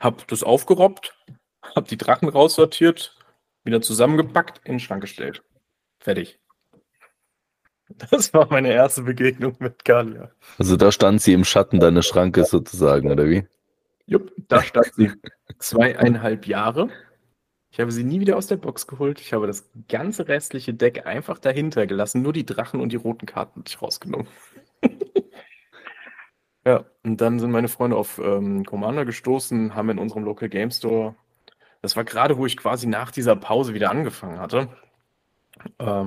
[0.00, 1.16] habe das aufgerobbt,
[1.76, 3.16] habe die Drachen raussortiert,
[3.62, 5.44] wieder zusammengepackt, in den Schrank gestellt.
[6.00, 6.40] Fertig.
[8.10, 10.30] Das war meine erste Begegnung mit Kalia.
[10.58, 13.46] Also da stand sie im Schatten deines Schrankes sozusagen, oder wie?
[14.06, 15.12] Jupp, da stand sie
[15.58, 16.88] zweieinhalb Jahre.
[17.70, 19.20] Ich habe sie nie wieder aus der Box geholt.
[19.20, 22.22] Ich habe das ganze restliche Deck einfach dahinter gelassen.
[22.22, 24.26] Nur die Drachen und die roten Karten ich rausgenommen.
[26.66, 30.72] ja, und dann sind meine Freunde auf ähm, Commander gestoßen, haben in unserem Local Game
[30.72, 31.14] Store.
[31.80, 34.68] Das war gerade, wo ich quasi nach dieser Pause wieder angefangen hatte.
[35.78, 36.06] Äh,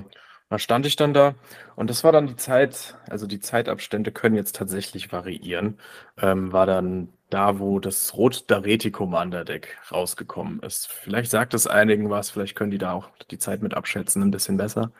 [0.49, 1.33] da stand ich dann da
[1.75, 5.79] und das war dann die Zeit, also die Zeitabstände können jetzt tatsächlich variieren.
[6.21, 10.87] Ähm, war dann da, wo das Rot Dareti Commander Deck rausgekommen ist.
[10.87, 14.31] Vielleicht sagt es einigen was, vielleicht können die da auch die Zeit mit abschätzen, ein
[14.31, 14.91] bisschen besser.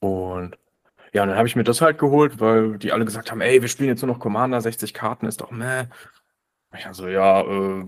[0.00, 0.58] Und
[1.12, 3.68] ja, dann habe ich mir das halt geholt, weil die alle gesagt haben, ey, wir
[3.68, 5.86] spielen jetzt nur noch Commander, 60 Karten ist doch meh.
[6.76, 7.84] Ich also, ja, äh,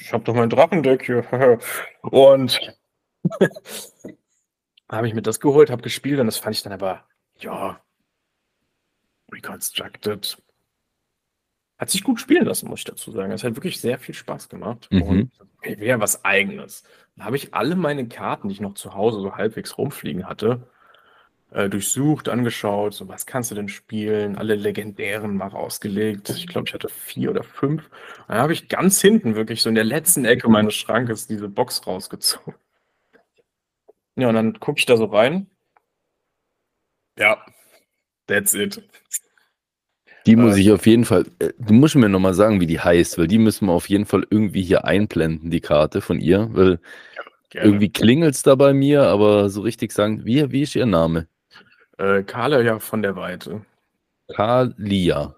[0.00, 1.58] ich habe doch mein Drachendeck hier.
[2.02, 2.60] und
[4.90, 7.04] habe ich mir das geholt, habe gespielt und das fand ich dann aber,
[7.38, 7.80] ja,
[9.32, 10.36] Reconstructed.
[11.80, 13.32] Hat sich gut spielen lassen, muss ich dazu sagen.
[13.32, 14.86] Es hat wirklich sehr viel Spaß gemacht.
[14.90, 15.00] Mhm.
[15.00, 15.30] Und
[15.62, 16.84] wäre was Eigenes.
[17.16, 20.68] Da habe ich alle meine Karten, die ich noch zu Hause so halbwegs rumfliegen hatte,
[21.52, 26.28] äh, durchsucht, angeschaut, so was kannst du denn spielen, alle legendären mal rausgelegt.
[26.28, 27.88] Ich glaube, ich hatte vier oder fünf.
[28.28, 31.86] Dann habe ich ganz hinten, wirklich so in der letzten Ecke meines Schrankes, diese Box
[31.86, 32.56] rausgezogen.
[34.16, 35.46] Ja, und dann gucke ich da so rein.
[37.18, 37.42] Ja,
[38.26, 38.82] that's it.
[40.26, 42.80] Die muss äh, ich auf jeden Fall, äh, du musst mir nochmal sagen, wie die
[42.80, 46.48] heißt, weil die müssen wir auf jeden Fall irgendwie hier einblenden, die Karte von ihr,
[46.52, 46.78] weil
[47.52, 50.86] ja, irgendwie klingelt es da bei mir, aber so richtig sagen, wie, wie ist ihr
[50.86, 51.26] Name?
[51.98, 53.62] Äh, Kalia von der Weite.
[54.28, 55.34] Kalia.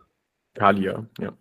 [0.54, 1.32] Kalia, ja.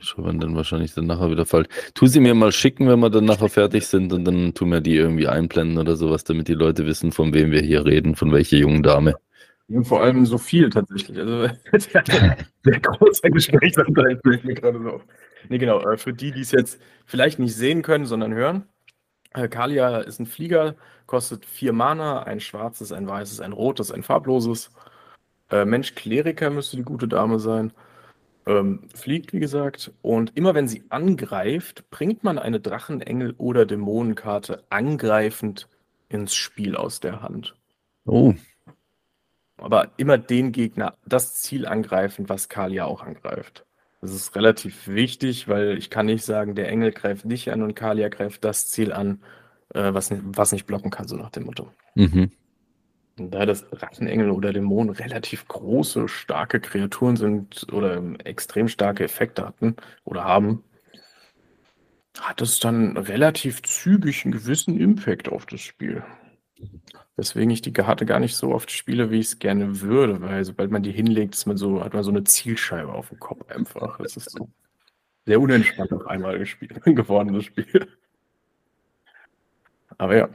[0.00, 1.68] Schreiben dann wahrscheinlich dann nachher wieder falsch.
[1.94, 4.80] Tu sie mir mal schicken, wenn wir dann nachher fertig sind und dann tun wir
[4.80, 8.32] die irgendwie einblenden oder sowas, damit die Leute wissen, von wem wir hier reden, von
[8.32, 9.14] welcher jungen Dame.
[9.70, 11.16] Ja, vor allem so viel tatsächlich.
[11.16, 15.04] Also der, der große Gesprächsanteil fällt mir gerade so auf.
[15.48, 15.80] Nee, genau.
[15.80, 18.66] Äh, für die, die es jetzt vielleicht nicht sehen können, sondern hören.
[19.32, 20.74] Äh, Kalia ist ein Flieger,
[21.06, 24.72] kostet vier Mana, ein schwarzes, ein weißes, ein rotes, ein farbloses.
[25.50, 27.72] Äh, Mensch Kleriker müsste die gute Dame sein.
[28.46, 29.92] Ähm, fliegt, wie gesagt.
[30.02, 35.68] Und immer wenn sie angreift, bringt man eine Drachenengel- oder Dämonenkarte angreifend
[36.08, 37.54] ins Spiel aus der Hand.
[38.04, 38.34] Oh.
[39.60, 43.66] Aber immer den Gegner, das Ziel angreifen, was Kalia auch angreift.
[44.00, 47.74] Das ist relativ wichtig, weil ich kann nicht sagen, der Engel greift dich an und
[47.74, 49.22] Kalia greift das Ziel an,
[49.74, 51.70] äh, was, was nicht blocken kann, so nach dem Motto.
[51.94, 52.30] Mhm.
[53.18, 59.46] Und da das Drachenengel oder Dämonen relativ große, starke Kreaturen sind oder extrem starke Effekte
[59.46, 60.64] hatten oder haben,
[62.18, 66.02] hat es dann relativ zügig einen gewissen Impact auf das Spiel.
[67.16, 70.44] Weswegen ich die Karte gar nicht so oft spiele, wie ich es gerne würde, weil
[70.44, 73.50] sobald man die hinlegt, ist man so, hat man so eine Zielscheibe auf dem Kopf
[73.50, 73.98] einfach.
[73.98, 74.48] Das ist so
[75.26, 77.86] sehr unentspannt auf einmal gespielt, geworden, das Spiel.
[79.98, 80.28] Aber ja.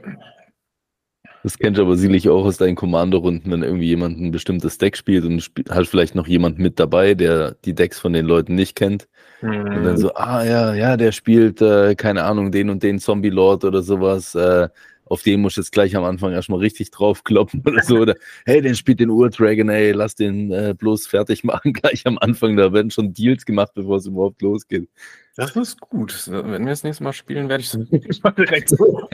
[1.42, 4.96] Das kennst du aber sicherlich auch aus deinen Kommandorunden, wenn irgendwie jemand ein bestimmtes Deck
[4.96, 8.54] spielt und spielt, hat vielleicht noch jemand mit dabei, der die Decks von den Leuten
[8.54, 9.06] nicht kennt.
[9.42, 9.60] Mhm.
[9.60, 13.30] Und dann so, ah ja, ja, der spielt, äh, keine Ahnung, den und den Zombie
[13.30, 14.34] Lord oder sowas.
[14.34, 14.68] Äh,
[15.06, 17.98] auf den muss ich jetzt gleich am Anfang erstmal richtig drauf kloppen oder so.
[17.98, 22.18] Oder hey, den spielt den Ur-Dragon, ey, lass den äh, bloß fertig machen, gleich am
[22.18, 22.56] Anfang.
[22.56, 24.88] Da werden schon Deals gemacht, bevor es überhaupt losgeht.
[25.36, 26.26] Das ist gut.
[26.28, 27.72] Wenn wir das nächste Mal spielen, werde ich
[28.08, 29.08] es mal direkt so.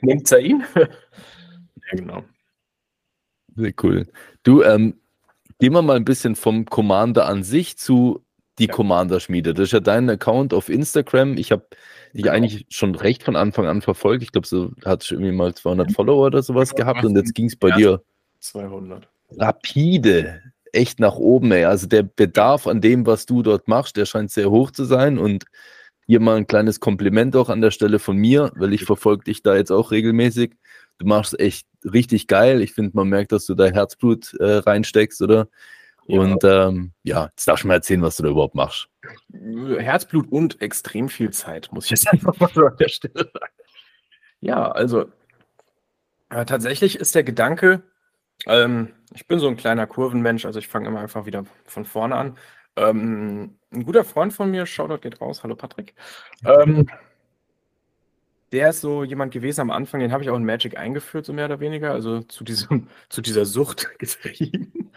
[0.00, 0.64] Nimmt er ihn?
[0.74, 0.88] ja,
[1.92, 2.24] genau.
[3.54, 4.06] Sehr cool.
[4.44, 5.00] Du, ähm,
[5.58, 8.25] gehen wir mal ein bisschen vom Commander an sich zu
[8.58, 8.72] die ja.
[8.72, 9.54] Commander-Schmiede.
[9.54, 11.36] Das ist ja dein Account auf Instagram.
[11.36, 11.66] Ich habe
[12.12, 12.34] dich genau.
[12.34, 14.22] eigentlich schon recht von Anfang an verfolgt.
[14.22, 17.46] Ich glaube, so hat irgendwie mal 200 Follower oder sowas genau, gehabt und jetzt ging
[17.46, 18.02] es bei ja, dir
[18.40, 19.08] 200.
[19.38, 20.40] Rapide,
[20.72, 21.52] echt nach oben.
[21.52, 21.64] Ey.
[21.64, 25.18] Also der Bedarf an dem, was du dort machst, der scheint sehr hoch zu sein
[25.18, 25.44] und
[26.06, 29.42] hier mal ein kleines Kompliment auch an der Stelle von mir, weil ich verfolge dich
[29.42, 30.54] da jetzt auch regelmäßig.
[30.98, 32.62] Du machst echt richtig geil.
[32.62, 35.48] Ich finde, man merkt, dass du da Herzblut äh, reinsteckst, oder?
[36.08, 36.20] Ja.
[36.20, 38.88] Und ähm, ja, jetzt darfst du mal erzählen, was du da überhaupt machst.
[39.32, 43.52] Herzblut und extrem viel Zeit, muss ich jetzt einfach mal an der Stelle sagen.
[44.40, 45.06] Ja, also
[46.30, 47.82] äh, tatsächlich ist der Gedanke,
[48.46, 52.16] ähm, ich bin so ein kleiner Kurvenmensch, also ich fange immer einfach wieder von vorne
[52.16, 52.38] an.
[52.76, 55.94] Ähm, ein guter Freund von mir, Shoutout geht raus, hallo Patrick.
[56.44, 56.86] Ähm,
[58.52, 61.32] der ist so jemand gewesen am Anfang, den habe ich auch in Magic eingeführt, so
[61.32, 64.90] mehr oder weniger, also zu, diesem, zu dieser Sucht getrieben,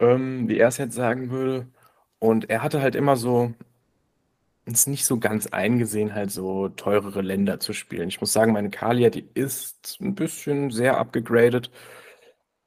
[0.00, 1.68] ähm, wie er es jetzt sagen würde.
[2.18, 3.54] Und er hatte halt immer so
[4.66, 8.08] es nicht so ganz eingesehen, halt so teurere Länder zu spielen.
[8.08, 11.70] Ich muss sagen, meine Kalia, die ist ein bisschen sehr abgegradet.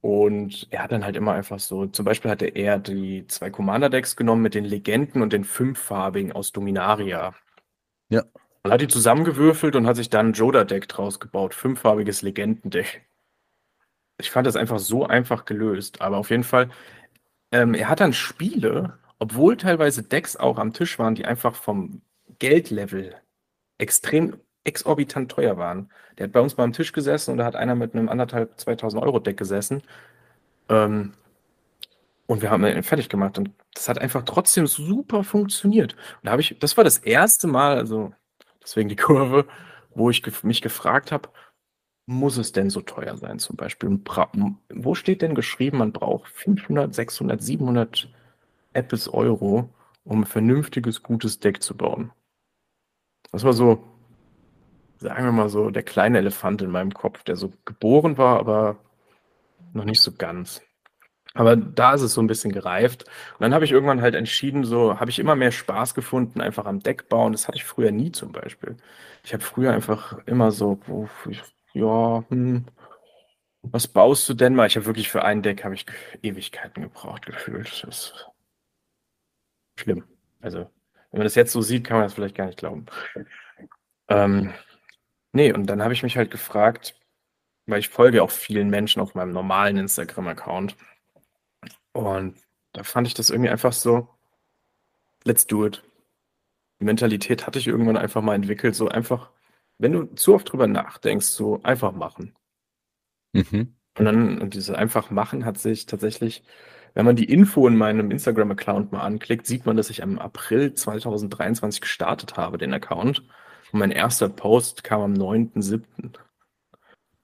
[0.02, 4.16] Und er hat dann halt immer einfach so, zum Beispiel hatte er die zwei Commander-Decks
[4.16, 7.34] genommen mit den Legenden und den fünffarbigen aus Dominaria.
[8.10, 8.24] Ja.
[8.64, 11.54] Und hat die zusammengewürfelt und hat sich dann ein Joda-Deck draus gebaut.
[11.56, 13.06] Fünffarbiges Legendendeck.
[14.20, 16.02] Ich fand das einfach so einfach gelöst.
[16.02, 16.70] Aber auf jeden Fall,
[17.52, 22.02] ähm, er hat dann Spiele, obwohl teilweise Decks auch am Tisch waren, die einfach vom
[22.40, 23.16] Geldlevel
[23.80, 25.92] extrem exorbitant teuer waren.
[26.18, 28.60] Der hat bei uns mal am Tisch gesessen und da hat einer mit einem anderthalb
[28.60, 29.84] 2000 Euro Deck gesessen.
[30.70, 31.14] Ähm,
[32.28, 35.94] Und wir haben ihn fertig gemacht und das hat einfach trotzdem super funktioniert.
[35.94, 38.14] Und da habe ich das war das erste Mal, also
[38.62, 39.48] deswegen die Kurve,
[39.96, 41.30] wo ich mich gefragt habe:
[42.10, 43.90] „Muss es denn so teuer sein?“ Zum Beispiel
[44.74, 48.10] wo steht denn geschrieben, man braucht 500, 600, 700
[48.72, 49.70] Apples Euro,
[50.06, 52.12] um 'n vernünftiges, gutes Deck zu bauen?
[53.34, 53.84] Das war so
[55.00, 58.78] sagen wir mal so, der kleine Elefant in meinem Kopf, der so geboren war, aber
[59.74, 60.62] noch nicht so ganz.
[61.36, 63.04] Aber da ist es so ein bisschen gereift.
[63.06, 66.66] Und dann habe ich irgendwann halt entschieden, so habe ich immer mehr Spaß gefunden, einfach
[66.66, 67.34] am Deck bauen.
[67.34, 68.78] Das hatte ich früher nie zum Beispiel.
[69.24, 71.08] Ich habe früher einfach immer so, oh,
[71.78, 72.66] ja, hm,
[73.62, 74.68] was baust du denn mal?
[74.68, 75.86] Ich habe wirklich für ein Deck habe ich
[76.22, 77.68] Ewigkeiten gebraucht gefühlt.
[77.84, 78.28] Das ist
[79.80, 80.04] schlimm.
[80.42, 80.60] Also,
[81.12, 82.86] wenn man das jetzt so sieht, kann man das vielleicht gar nicht glauben.
[84.10, 84.54] Ähm,
[85.34, 86.98] ne, und dann habe ich mich halt gefragt
[87.68, 90.76] weil ich folge auch vielen Menschen auf meinem normalen Instagram-Account.
[91.92, 92.38] Und
[92.74, 94.08] da fand ich das irgendwie einfach so,
[95.26, 95.84] let's do it.
[96.80, 99.32] Die Mentalität hatte ich irgendwann einfach mal entwickelt, so einfach,
[99.80, 102.34] wenn du zu oft drüber nachdenkst, so einfach machen.
[103.34, 103.76] Mhm.
[103.98, 106.44] Und dann, und dieses einfach machen hat sich tatsächlich,
[106.94, 110.74] wenn man die Info in meinem Instagram-Account mal anklickt, sieht man, dass ich am April
[110.74, 113.24] 2023 gestartet habe, den Account.
[113.72, 115.84] Und mein erster Post kam am 9.7.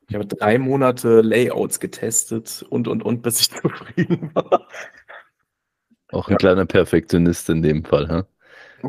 [0.10, 4.68] Ich habe drei Monate Layouts getestet und, und, und, bis ich zufrieden war.
[6.10, 6.38] Auch ein ja.
[6.38, 8.28] kleiner Perfektionist in dem Fall, ha?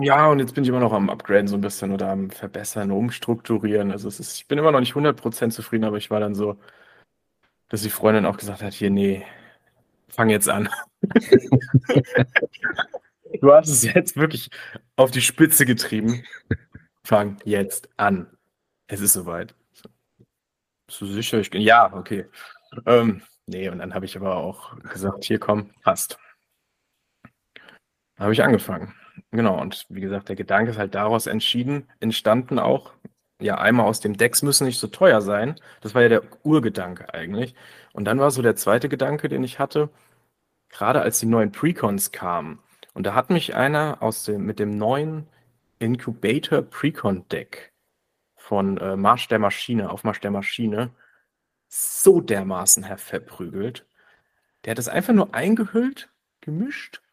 [0.01, 2.91] Ja, und jetzt bin ich immer noch am Upgraden so ein bisschen oder am Verbessern,
[2.91, 3.93] Umstrukturieren.
[3.93, 6.59] Also es ist, ich bin immer noch nicht 100% zufrieden, aber ich war dann so,
[7.69, 9.25] dass die Freundin auch gesagt hat, hier, nee,
[10.09, 10.69] fang jetzt an.
[13.41, 14.51] du hast es jetzt wirklich
[14.97, 16.25] auf die Spitze getrieben.
[17.05, 18.27] Fang jetzt an.
[18.89, 19.55] Es ist soweit.
[20.87, 21.39] Bist du sicher?
[21.39, 22.27] Ich, ja, okay.
[22.87, 26.19] Ähm, nee, und dann habe ich aber auch gesagt, hier komm, passt.
[28.19, 28.93] Habe ich angefangen.
[29.35, 32.93] Genau, und wie gesagt, der Gedanke ist halt daraus entschieden, entstanden auch,
[33.41, 35.57] ja, einmal aus dem Decks müssen nicht so teuer sein.
[35.81, 37.55] Das war ja der Urgedanke eigentlich.
[37.93, 39.91] Und dann war so der zweite Gedanke, den ich hatte,
[40.71, 42.61] gerade als die neuen Precons kamen.
[42.95, 45.29] Und da hat mich einer aus dem, mit dem neuen
[45.81, 47.73] Incubator Precon Deck
[48.37, 50.93] von äh, Marsch der Maschine, Aufmarsch der Maschine,
[51.69, 53.87] so dermaßen verprügelt.
[54.65, 57.04] Der hat es einfach nur eingehüllt, gemischt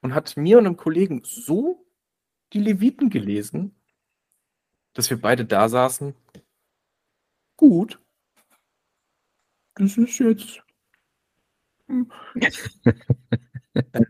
[0.00, 1.86] und hat mir und einem Kollegen so
[2.52, 3.74] die Leviten gelesen,
[4.94, 6.14] dass wir beide da saßen.
[7.56, 8.00] Gut.
[9.74, 10.62] Das ist jetzt.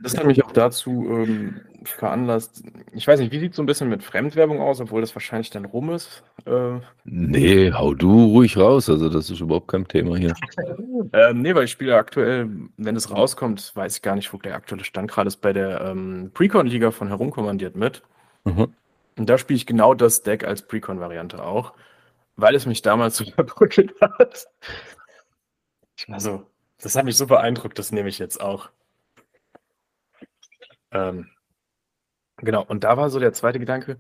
[0.03, 2.63] Das hat mich auch dazu ähm, veranlasst.
[2.93, 5.51] Ich weiß nicht, wie sieht es so ein bisschen mit Fremdwerbung aus, obwohl das wahrscheinlich
[5.51, 6.23] dann rum ist?
[6.47, 8.89] Äh, nee, hau du ruhig raus.
[8.89, 10.35] Also, das ist überhaupt kein Thema hier.
[11.13, 14.55] ähm, nee, weil ich spiele aktuell, wenn es rauskommt, weiß ich gar nicht, wo der
[14.55, 18.03] aktuelle Stand gerade ist, bei der ähm, Precon-Liga von Herumkommandiert mit.
[18.45, 18.75] Mhm.
[19.19, 21.75] Und da spiele ich genau das Deck als Precon-Variante auch,
[22.37, 24.47] weil es mich damals so verbrückelt hat.
[25.97, 26.47] Ich war so,
[26.81, 28.71] das hat mich so beeindruckt, das nehme ich jetzt auch.
[30.91, 31.29] Ähm,
[32.37, 33.99] genau, und da war so der zweite Gedanke,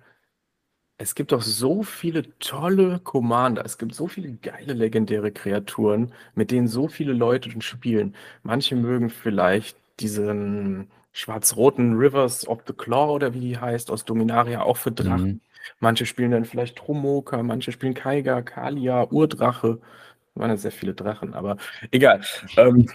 [1.01, 6.51] es gibt doch so viele tolle Commander, es gibt so viele geile legendäre Kreaturen, mit
[6.51, 8.17] denen so viele Leute spielen.
[8.43, 14.63] Manche mögen vielleicht diesen schwarz-roten Rivers of the Claw oder wie die heißt, aus Dominaria,
[14.63, 15.27] auch für Drachen.
[15.27, 15.41] Mhm.
[15.79, 19.79] Manche spielen dann vielleicht Tromoka, manche spielen Kaiga, Kalia, Urdrache.
[19.79, 21.59] Das waren ja sehr viele Drachen, aber
[21.93, 22.23] egal.
[22.57, 22.89] Ähm,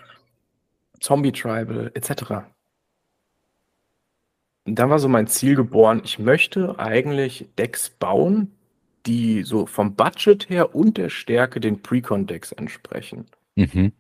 [1.00, 2.44] Zombie Tribal, etc
[4.66, 8.52] dann war so mein Ziel geboren, ich möchte eigentlich Decks bauen,
[9.06, 13.26] die so vom Budget her und der Stärke den Precon-Decks entsprechen.
[13.56, 13.92] Mhm.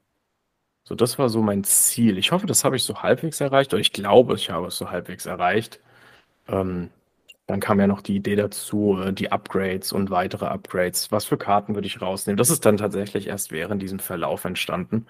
[0.85, 2.17] So, das war so mein Ziel.
[2.17, 4.89] Ich hoffe, das habe ich so halbwegs erreicht, oder ich glaube, ich habe es so
[4.91, 5.79] halbwegs erreicht.
[6.47, 6.89] Ähm,
[7.47, 11.11] dann kam ja noch die Idee dazu, äh, die Upgrades und weitere Upgrades.
[11.11, 12.37] Was für Karten würde ich rausnehmen?
[12.37, 15.07] Das ist dann tatsächlich erst während diesem Verlauf entstanden.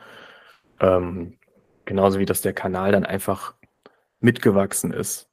[0.80, 1.38] Ähm,
[1.86, 3.56] genauso wie dass der Kanal dann einfach
[4.20, 5.30] mitgewachsen ist.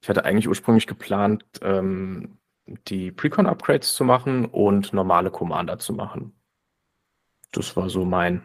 [0.00, 2.38] Ich hatte eigentlich ursprünglich geplant, ähm,
[2.88, 6.32] die Precon-Upgrades zu machen und normale Commander zu machen.
[7.52, 8.42] Das war so mein,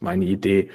[0.00, 0.70] meine Idee.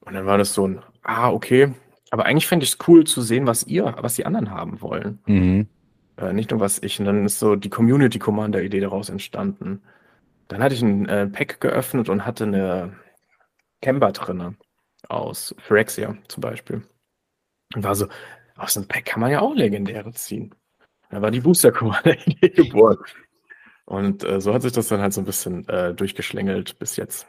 [0.00, 1.72] Und dann war das so ein, ah, okay.
[2.10, 5.20] Aber eigentlich fände ich es cool zu sehen, was ihr, was die anderen haben wollen.
[5.26, 5.68] Mhm.
[6.16, 6.98] Äh, nicht nur was ich.
[7.00, 9.82] Und dann ist so die Community Commander-Idee daraus entstanden.
[10.48, 12.92] Dann hatte ich ein äh, Pack geöffnet und hatte eine
[13.80, 14.54] Kemba drinne
[15.08, 16.82] aus Phyrexia zum Beispiel.
[17.74, 18.06] Und war so,
[18.56, 20.54] aus dem Pack kann man ja auch Legendäre ziehen.
[21.10, 22.98] Da war die Booster Commander-Idee geboren.
[23.86, 27.26] Und äh, so hat sich das dann halt so ein bisschen äh, durchgeschlängelt bis jetzt.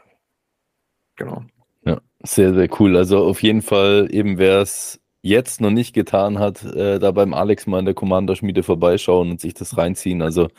[1.17, 1.43] Genau.
[1.85, 2.95] Ja, sehr, sehr cool.
[2.95, 7.33] Also auf jeden Fall, eben wer es jetzt noch nicht getan hat, äh, da beim
[7.33, 10.21] Alex mal in der Commander-Schmiede vorbeischauen und sich das reinziehen.
[10.21, 10.49] Also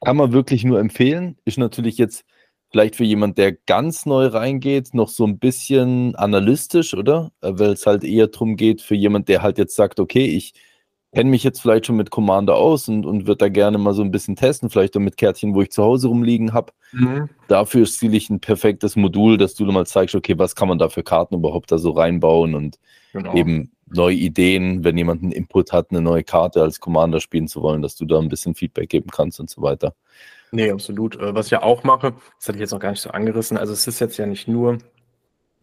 [0.00, 1.36] kann man wirklich nur empfehlen.
[1.44, 2.24] Ist natürlich jetzt
[2.70, 7.32] vielleicht für jemand, der ganz neu reingeht, noch so ein bisschen analytisch, oder?
[7.40, 10.54] Äh, weil es halt eher darum geht, für jemand, der halt jetzt sagt, okay, ich
[11.14, 14.02] kenne mich jetzt vielleicht schon mit Commander aus und, und würde da gerne mal so
[14.02, 16.72] ein bisschen testen, vielleicht auch mit Kärtchen, wo ich zu Hause rumliegen habe.
[16.92, 17.30] Mhm.
[17.48, 20.90] Dafür ist sicherlich ein perfektes Modul, dass du mal zeigst, okay, was kann man da
[20.90, 22.78] für Karten überhaupt da so reinbauen und
[23.12, 23.34] genau.
[23.34, 27.62] eben neue Ideen, wenn jemand einen Input hat, eine neue Karte als Commander spielen zu
[27.62, 29.94] wollen, dass du da ein bisschen Feedback geben kannst und so weiter.
[30.50, 31.16] Nee, absolut.
[31.16, 33.56] Äh, was ich ja auch mache, das hatte ich jetzt noch gar nicht so angerissen,
[33.56, 34.78] also es ist jetzt ja nicht nur,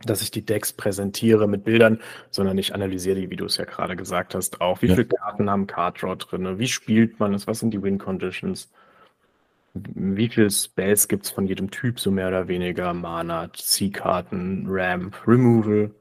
[0.04, 3.66] dass ich die Decks präsentiere mit Bildern, sondern ich analysiere die, wie du es ja
[3.66, 4.82] gerade gesagt hast, auch.
[4.82, 4.96] Wie ja.
[4.96, 6.60] viele Karten haben Card Draw drin?
[6.60, 7.48] Wie spielt man es?
[7.48, 8.70] Was sind die Win Conditions?
[9.74, 12.94] Wie viele Spells gibt es von jedem Typ, so mehr oder weniger?
[12.94, 15.92] Mana, Ziehkarten, Ramp, Removal,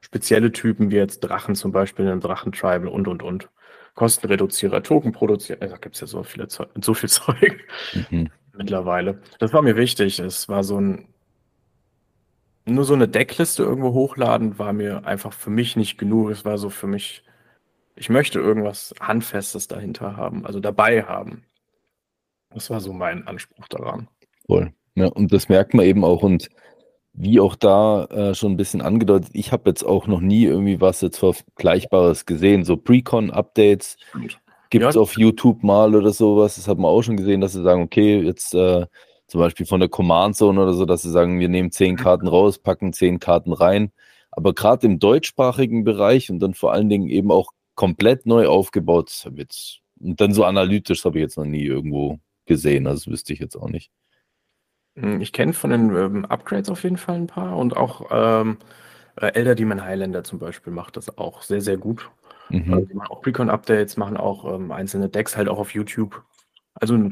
[0.00, 3.48] spezielle Typen wie jetzt Drachen zum Beispiel, einen Drachen-Tribal und und und.
[3.94, 5.60] Kostenreduzierer, Token produzieren.
[5.60, 7.64] Da gibt es ja so, viele Zeug, so viel Zeug
[8.10, 8.30] mhm.
[8.56, 9.20] mittlerweile.
[9.38, 10.18] Das war mir wichtig.
[10.18, 11.08] Es war so ein.
[12.64, 16.30] Nur so eine Deckliste irgendwo hochladen war mir einfach für mich nicht genug.
[16.30, 17.24] Es war so für mich,
[17.96, 21.42] ich möchte irgendwas Handfestes dahinter haben, also dabei haben.
[22.50, 24.06] Das war so mein Anspruch daran.
[24.46, 24.72] Voll.
[24.94, 26.22] Ja, und das merkt man eben auch.
[26.22, 26.50] Und
[27.14, 30.80] wie auch da äh, schon ein bisschen angedeutet, ich habe jetzt auch noch nie irgendwie
[30.80, 32.64] was jetzt Vergleichbares gesehen.
[32.64, 33.96] So Precon-Updates
[34.70, 35.00] gibt es ja.
[35.00, 36.56] auf YouTube mal oder sowas.
[36.56, 38.86] Das hat man auch schon gesehen, dass sie sagen, okay, jetzt äh,
[39.26, 42.28] zum Beispiel von der Command Zone oder so, dass sie sagen, wir nehmen zehn Karten
[42.28, 43.92] raus, packen zehn Karten rein.
[44.30, 49.28] Aber gerade im deutschsprachigen Bereich und dann vor allen Dingen eben auch komplett neu aufgebaut
[49.30, 49.80] wird.
[50.00, 52.86] Und dann so analytisch habe ich jetzt noch nie irgendwo gesehen.
[52.86, 53.90] Also das wüsste ich jetzt auch nicht.
[54.96, 58.58] Hm, ich kenne von den, ähm, Upgrades auf jeden Fall ein paar und auch, ähm,
[59.16, 62.10] äh, Elder Demon Highlander zum Beispiel macht das auch sehr, sehr gut.
[62.50, 62.72] Mhm.
[62.74, 66.22] Äh, die machen auch Precon-Updates, machen auch, ähm, einzelne Decks halt auch auf YouTube.
[66.74, 67.10] Also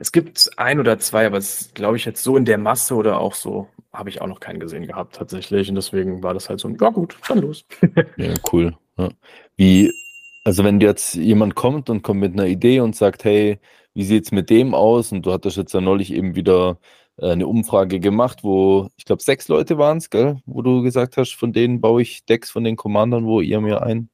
[0.00, 3.20] es gibt ein oder zwei, aber es glaube ich jetzt so in der Masse oder
[3.20, 6.60] auch so, habe ich auch noch keinen gesehen gehabt tatsächlich und deswegen war das halt
[6.60, 7.66] so „Ja gut, dann los.“
[8.18, 9.10] Ja, cool, ja.
[9.56, 9.92] Wie
[10.44, 13.58] also, wenn jetzt jemand kommt und kommt mit einer Idee und sagt: „Hey,
[13.96, 15.10] wie sieht es mit dem aus?
[15.10, 16.78] Und du hattest jetzt ja neulich eben wieder
[17.16, 20.36] äh, eine Umfrage gemacht, wo ich glaube sechs Leute waren es, gell?
[20.44, 23.82] Wo du gesagt hast, von denen baue ich Decks von den Commandern, wo ihr mir
[23.82, 24.10] ein.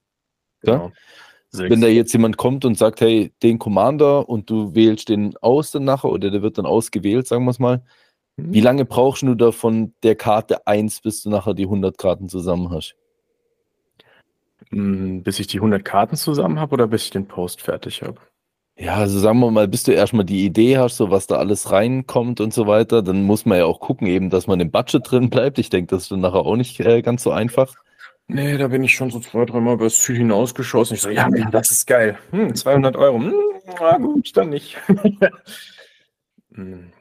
[0.60, 0.92] Genau.
[1.50, 5.72] Wenn da jetzt jemand kommt und sagt, hey, den Commander und du wählst den aus
[5.72, 7.82] dann nachher oder der wird dann ausgewählt, sagen wir es mal.
[8.36, 8.54] Mhm.
[8.54, 12.28] Wie lange brauchst du da von der Karte 1, bis du nachher die 100 Karten
[12.28, 12.94] zusammen hast?
[14.70, 18.20] Hm, bis ich die 100 Karten zusammen habe oder bis ich den Post fertig habe?
[18.76, 21.70] Ja, also sagen wir mal, bis du erstmal die Idee hast, so was da alles
[21.70, 25.10] reinkommt und so weiter, dann muss man ja auch gucken, eben, dass man im Budget
[25.10, 25.58] drin bleibt.
[25.58, 27.74] Ich denke, das ist dann nachher auch nicht äh, ganz so einfach.
[28.28, 30.94] Nee, da bin ich schon so zwei, dreimal über das Ziel hinausgeschossen.
[30.94, 32.18] Ich so, ja, das ist geil.
[32.30, 33.18] Hm, 200 Euro.
[33.18, 33.34] Hm,
[33.78, 34.78] na gut, dann nicht.
[36.54, 36.92] Hm.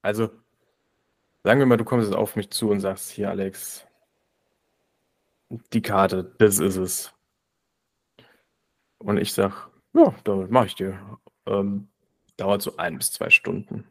[0.00, 0.30] also,
[1.42, 3.86] sagen wir mal, du kommst jetzt auf mich zu und sagst, hier, Alex,
[5.74, 7.12] die Karte, das ist es.
[8.96, 10.98] Und ich sag, ja, damit mache ich dir.
[11.46, 11.88] Ähm,
[12.36, 13.86] dauert so ein bis zwei Stunden,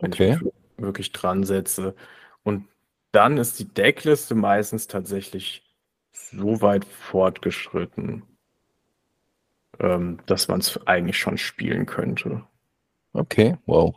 [0.00, 0.38] wenn ich Okay.
[0.42, 1.94] mich wirklich dran setze.
[2.42, 2.68] Und
[3.12, 5.64] dann ist die Deckliste meistens tatsächlich
[6.12, 8.22] so weit fortgeschritten,
[9.80, 12.44] ähm, dass man es eigentlich schon spielen könnte.
[13.12, 13.94] Okay, wow.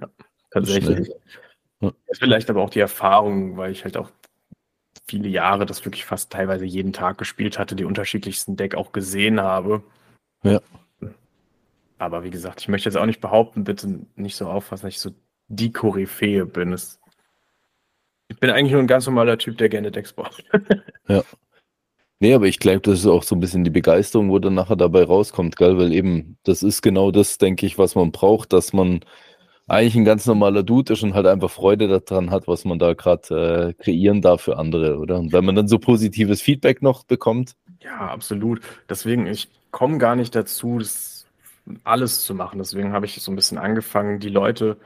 [0.00, 0.08] Ja,
[0.50, 1.10] tatsächlich.
[1.80, 1.92] Hm.
[2.12, 4.10] Vielleicht aber auch die Erfahrung, weil ich halt auch
[5.06, 9.40] viele Jahre das wirklich fast teilweise jeden Tag gespielt hatte, die unterschiedlichsten Deck auch gesehen
[9.40, 9.82] habe.
[10.42, 10.60] Ja.
[11.98, 15.00] Aber wie gesagt, ich möchte jetzt auch nicht behaupten, bitte nicht so auffassen, dass ich
[15.00, 15.10] so
[15.48, 16.72] die Koryphäe bin.
[16.72, 17.00] Es,
[18.28, 20.42] ich bin eigentlich nur ein ganz normaler Typ, der gerne Decks baut.
[21.08, 21.22] ja.
[22.18, 24.76] Nee, aber ich glaube, das ist auch so ein bisschen die Begeisterung, wo dann nachher
[24.76, 25.76] dabei rauskommt, gell?
[25.76, 29.00] Weil eben, das ist genau das, denke ich, was man braucht, dass man
[29.68, 32.94] eigentlich ein ganz normaler Dude ist und halt einfach Freude daran hat, was man da
[32.94, 35.18] gerade äh, kreieren darf für andere, oder?
[35.18, 37.54] Und wenn man dann so positives Feedback noch bekommt.
[37.80, 38.60] Ja, absolut.
[38.88, 41.26] Deswegen, ich komme gar nicht dazu, das
[41.84, 42.58] alles zu machen.
[42.58, 44.76] Deswegen habe ich so ein bisschen angefangen, die Leute,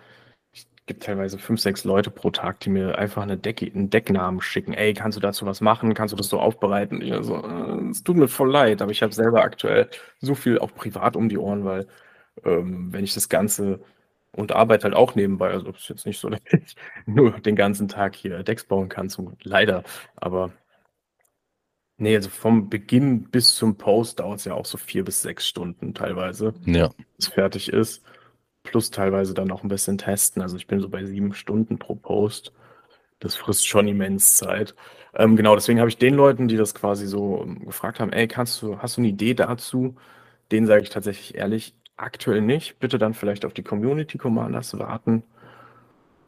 [0.52, 4.40] es gibt teilweise fünf, sechs Leute pro Tag, die mir einfach eine Deck, einen Decknamen
[4.40, 4.74] schicken.
[4.74, 5.94] Ey, kannst du dazu was machen?
[5.94, 7.00] Kannst du das so aufbereiten?
[7.00, 9.88] Ich so, äh, es tut mir voll leid, aber ich habe selber aktuell
[10.20, 11.86] so viel auch privat um die Ohren, weil
[12.44, 13.80] ähm, wenn ich das Ganze
[14.36, 15.50] und arbeite halt auch nebenbei.
[15.50, 16.76] Also es ist jetzt nicht so, dass ich
[17.06, 19.82] nur den ganzen Tag hier Decks bauen kann, zum, leider.
[20.16, 20.52] Aber
[21.96, 25.46] nee, also vom Beginn bis zum Post dauert es ja auch so vier bis sechs
[25.46, 26.88] Stunden teilweise, ja.
[26.88, 28.04] bis es fertig ist.
[28.62, 30.42] Plus teilweise dann noch ein bisschen testen.
[30.42, 32.52] Also ich bin so bei sieben Stunden pro Post.
[33.20, 34.74] das frisst schon immens Zeit.
[35.14, 38.28] Ähm, genau, deswegen habe ich den Leuten, die das quasi so ähm, gefragt haben, ey,
[38.28, 39.96] kannst du, hast du eine Idee dazu?
[40.52, 42.78] Denen sage ich tatsächlich ehrlich, aktuell nicht.
[42.78, 45.22] Bitte dann vielleicht auf die Community Commanders warten.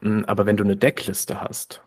[0.01, 1.83] Hm, aber wenn du eine Deckliste hast,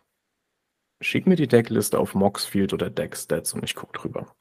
[1.00, 4.34] schick mir die Deckliste auf Moxfield oder Deckstats und ich gucke drüber.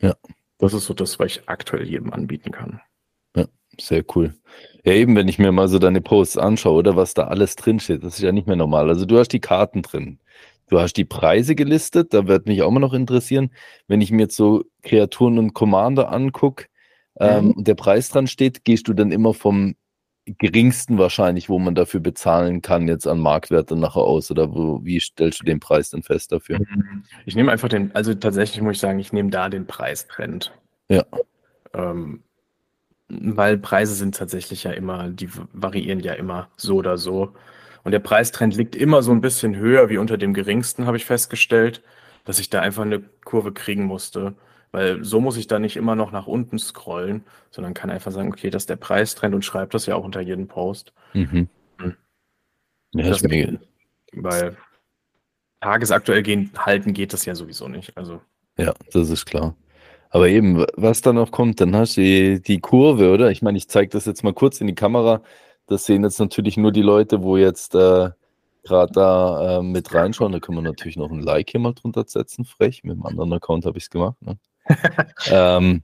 [0.00, 0.14] Ja.
[0.58, 2.80] Das ist so das, was ich aktuell jedem anbieten kann.
[3.36, 3.46] Ja,
[3.78, 4.34] sehr cool.
[4.84, 8.02] Ja, eben, wenn ich mir mal so deine Posts anschaue, oder was da alles drinsteht,
[8.02, 8.88] das ist ja nicht mehr normal.
[8.88, 10.18] Also du hast die Karten drin.
[10.68, 13.50] Du hast die Preise gelistet, da wird mich auch mal noch interessieren,
[13.86, 16.66] wenn ich mir jetzt so Kreaturen und Commander angucke
[17.20, 17.50] ähm, mhm.
[17.52, 19.74] und der Preis dran steht, gehst du dann immer vom
[20.36, 24.30] geringsten wahrscheinlich, wo man dafür bezahlen kann, jetzt an Marktwert dann nachher aus?
[24.30, 26.58] Oder wo, wie stellst du den Preis denn fest dafür?
[26.58, 27.04] Mhm.
[27.24, 30.52] Ich nehme einfach den, also tatsächlich muss ich sagen, ich nehme da den Preistrend.
[30.88, 31.04] Ja.
[31.72, 32.22] Ähm,
[33.08, 37.32] weil Preise sind tatsächlich ja immer, die variieren ja immer so oder so.
[37.84, 41.06] Und der Preistrend liegt immer so ein bisschen höher wie unter dem geringsten, habe ich
[41.06, 41.82] festgestellt,
[42.24, 44.34] dass ich da einfach eine Kurve kriegen musste.
[44.70, 48.28] Weil so muss ich da nicht immer noch nach unten scrollen, sondern kann einfach sagen,
[48.28, 50.92] okay, das ist der Preistrend und schreibe das ja auch unter jeden Post.
[51.14, 51.48] Mhm.
[51.78, 51.96] Mhm.
[52.92, 53.58] Ja, das ist mega.
[54.12, 54.56] Weil
[55.60, 57.96] tagesaktuell gehen, halten geht das ja sowieso nicht.
[57.96, 58.20] Also.
[58.58, 59.54] Ja, das ist klar.
[60.10, 63.30] Aber eben, was da noch kommt, dann hast du die, die Kurve, oder?
[63.30, 65.22] Ich meine, ich zeige das jetzt mal kurz in die Kamera.
[65.66, 68.10] Das sehen jetzt natürlich nur die Leute, wo jetzt äh,
[68.64, 70.32] gerade da äh, mit reinschauen.
[70.32, 72.84] Da können wir natürlich noch ein Like hier mal drunter setzen, frech.
[72.84, 74.16] Mit einem anderen Account habe ich es gemacht.
[74.22, 74.38] Ne?
[75.30, 75.82] ähm,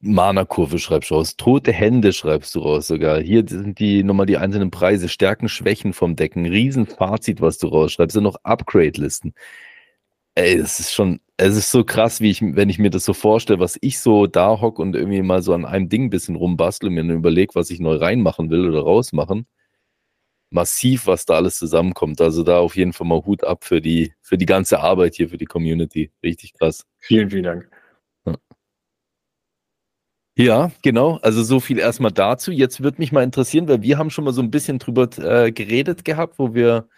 [0.00, 1.36] Mana-Kurve schreibst du raus.
[1.36, 3.20] Tote Hände schreibst du raus sogar.
[3.20, 5.08] Hier sind die nochmal die einzelnen Preise.
[5.08, 6.44] Stärken, Schwächen vom Decken.
[6.46, 8.16] Riesenfazit, was du rausschreibst.
[8.16, 9.34] Dann noch Upgrade-Listen.
[10.34, 13.14] Ey, das ist schon, es ist so krass, wie ich, wenn ich mir das so
[13.14, 16.34] vorstelle, was ich so da hock und irgendwie mal so an einem Ding ein bisschen
[16.36, 19.46] rumbastle und mir dann überlege, was ich neu reinmachen will oder rausmachen.
[20.54, 22.20] Massiv, was da alles zusammenkommt.
[22.20, 25.28] Also da auf jeden Fall mal Hut ab für die, für die ganze Arbeit hier,
[25.28, 26.12] für die Community.
[26.22, 26.86] Richtig krass.
[27.00, 27.68] Vielen, vielen Dank.
[30.36, 30.70] Ja.
[30.82, 31.18] genau.
[31.22, 32.52] Also so viel erstmal dazu.
[32.52, 35.50] Jetzt würde mich mal interessieren, weil wir haben schon mal so ein bisschen drüber äh,
[35.50, 36.88] geredet gehabt, wo wir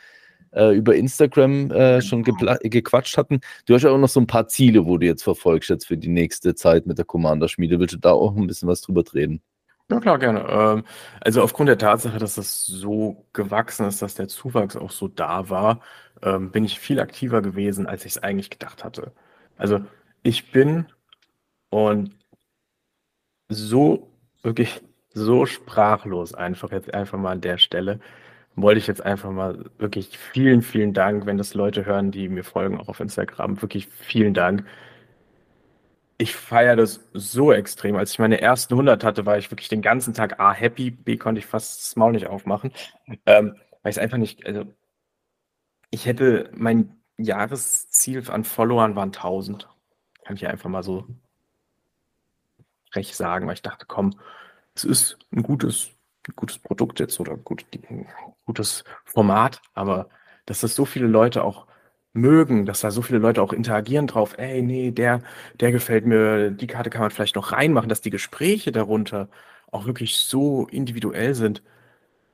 [0.52, 3.40] äh, über Instagram äh, schon gequatscht hatten.
[3.66, 5.96] Du hast ja auch noch so ein paar Ziele, wo du jetzt verfolgst jetzt für
[5.96, 7.78] die nächste Zeit mit der Commander-Schmiede.
[7.78, 9.42] Willst du da auch ein bisschen was drüber reden?
[9.90, 10.40] Ja, klar, gerne.
[10.48, 10.84] Ähm,
[11.20, 15.48] also aufgrund der Tatsache, dass das so gewachsen ist, dass der Zuwachs auch so da
[15.48, 15.80] war,
[16.22, 19.12] ähm, bin ich viel aktiver gewesen, als ich es eigentlich gedacht hatte.
[19.56, 19.80] Also
[20.24, 20.86] ich bin
[21.70, 22.16] und
[23.48, 24.08] so
[24.42, 24.82] wirklich
[25.14, 28.00] so sprachlos einfach jetzt einfach mal an der Stelle,
[28.56, 32.44] wollte ich jetzt einfach mal wirklich vielen, vielen Dank, wenn das Leute hören, die mir
[32.44, 33.60] folgen, auch auf Instagram.
[33.62, 34.64] Wirklich vielen Dank.
[36.18, 37.96] Ich feiere das so extrem.
[37.96, 41.16] Als ich meine ersten 100 hatte, war ich wirklich den ganzen Tag A happy, B
[41.16, 42.72] konnte ich fast das Maul nicht aufmachen,
[43.26, 44.64] ähm, weil ich es einfach nicht, also
[45.90, 49.68] ich hätte, mein Jahresziel an Followern waren 1000.
[50.24, 51.06] Kann ich einfach mal so
[52.90, 54.18] frech sagen, weil ich dachte, komm,
[54.74, 55.96] es ist ein gutes
[56.34, 57.64] gutes Produkt jetzt oder gut,
[58.44, 60.08] gutes Format, aber
[60.46, 61.66] dass das so viele Leute auch
[62.16, 65.22] mögen, dass da so viele Leute auch interagieren drauf, ey, nee, der,
[65.60, 69.28] der gefällt mir, die Karte kann man vielleicht noch reinmachen, dass die Gespräche darunter
[69.70, 71.62] auch wirklich so individuell sind.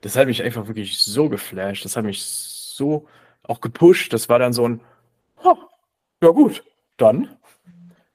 [0.02, 3.08] Das hat mich einfach wirklich so geflasht, das hat mich so
[3.44, 4.12] auch gepusht.
[4.12, 4.80] Das war dann so ein,
[6.22, 6.64] ja gut,
[6.96, 7.28] dann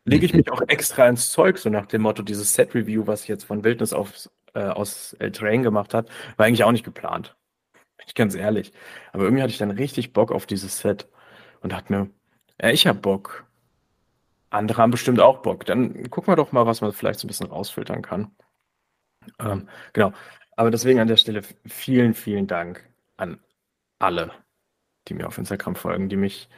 [0.06, 3.28] lege ich mich auch extra ins Zeug, so nach dem Motto, dieses Set-Review, was ich
[3.28, 7.36] jetzt von Wildnis auf äh, aus El Train gemacht hat, war eigentlich auch nicht geplant.
[7.98, 8.74] Bin ich ganz ehrlich.
[9.14, 11.08] Aber irgendwie hatte ich dann richtig Bock auf dieses Set
[11.62, 12.10] und dachte mir,
[12.62, 13.46] ja, ich hab Bock.
[14.50, 15.66] Andere haben bestimmt auch Bock.
[15.66, 18.32] Dann gucken wir doch mal, was man vielleicht so ein bisschen rausfiltern kann.
[19.40, 20.14] Ähm, genau.
[20.56, 22.88] Aber deswegen an der Stelle vielen, vielen Dank
[23.18, 23.40] an
[24.00, 24.32] alle,
[25.08, 26.50] die mir auf Instagram folgen, die mich,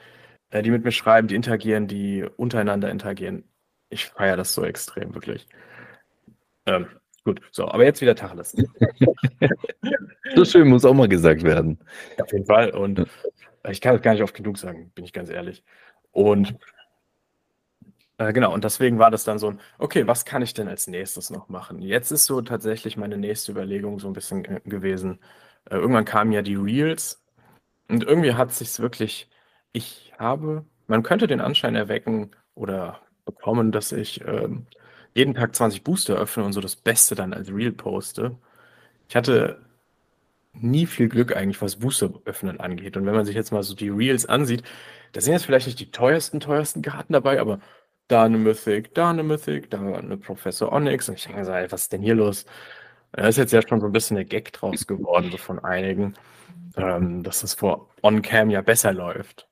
[0.52, 3.43] äh, die mit mir schreiben, die interagieren, die untereinander interagieren.
[3.89, 5.47] Ich feiere das so extrem, wirklich.
[6.66, 6.88] Ähm,
[7.30, 8.56] Gut, so, aber jetzt wieder Tacheles.
[10.36, 11.78] so schön muss auch mal gesagt werden.
[12.20, 12.72] Auf jeden Fall.
[12.72, 13.06] Und
[13.72, 15.63] ich kann das gar nicht oft genug sagen, bin ich ganz ehrlich.
[16.11, 16.55] Und
[18.17, 20.88] äh, genau, und deswegen war das dann so ein, okay, was kann ich denn als
[20.88, 21.82] nächstes noch machen?
[21.82, 25.20] Jetzt ist so tatsächlich meine nächste Überlegung so ein bisschen gewesen.
[25.70, 27.24] Äh, irgendwann kamen ja die Reels
[27.89, 29.30] und irgendwie hat sich wirklich,
[29.74, 34.67] ich habe, man könnte den Anschein erwecken oder bekommen, dass ich ähm,
[35.13, 38.38] jeden Tag 20 Booster öffne und so das Beste dann als Real poste.
[39.09, 39.59] Ich hatte
[40.54, 42.97] nie viel Glück eigentlich, was Booster öffnen angeht.
[42.97, 44.64] Und wenn man sich jetzt mal so die Reels ansieht,
[45.12, 47.60] da sind jetzt vielleicht nicht die teuersten, teuersten Karten dabei, aber
[48.08, 51.10] da eine Mythic, da eine Mythic, da eine Professor Onyx.
[51.10, 52.45] Und ich denke so, ey, was ist denn hier los?
[53.12, 56.14] Da ist jetzt ja schon so ein bisschen der Gag draus geworden, so von einigen,
[56.76, 59.47] ähm, dass das vor On-Cam ja besser läuft.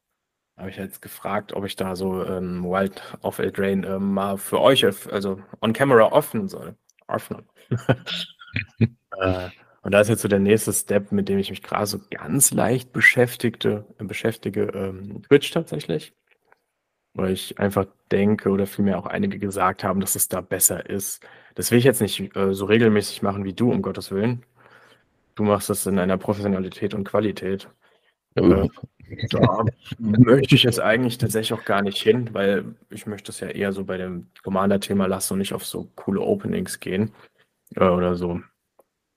[0.58, 4.60] Habe ich jetzt gefragt, ob ich da so ähm, Wild of Eldrain ähm, mal für
[4.60, 6.76] euch, also On-Camera öffnen soll.
[7.08, 7.48] Öffnen.
[9.20, 9.50] äh,
[9.88, 12.52] und da ist jetzt so der nächste Step, mit dem ich mich gerade so ganz
[12.52, 16.14] leicht beschäftigte, äh, beschäftige, ähm, Twitch tatsächlich.
[17.14, 21.26] Weil ich einfach denke oder vielmehr auch einige gesagt haben, dass es da besser ist.
[21.56, 24.44] Das will ich jetzt nicht äh, so regelmäßig machen wie du, um Gottes Willen.
[25.36, 27.70] Du machst das in einer Professionalität und Qualität.
[28.36, 28.68] Äh,
[29.30, 29.64] da
[30.00, 33.72] möchte ich jetzt eigentlich tatsächlich auch gar nicht hin, weil ich möchte es ja eher
[33.72, 37.14] so bei dem Commander-Thema lassen und nicht auf so coole Openings gehen
[37.78, 38.42] äh, oder so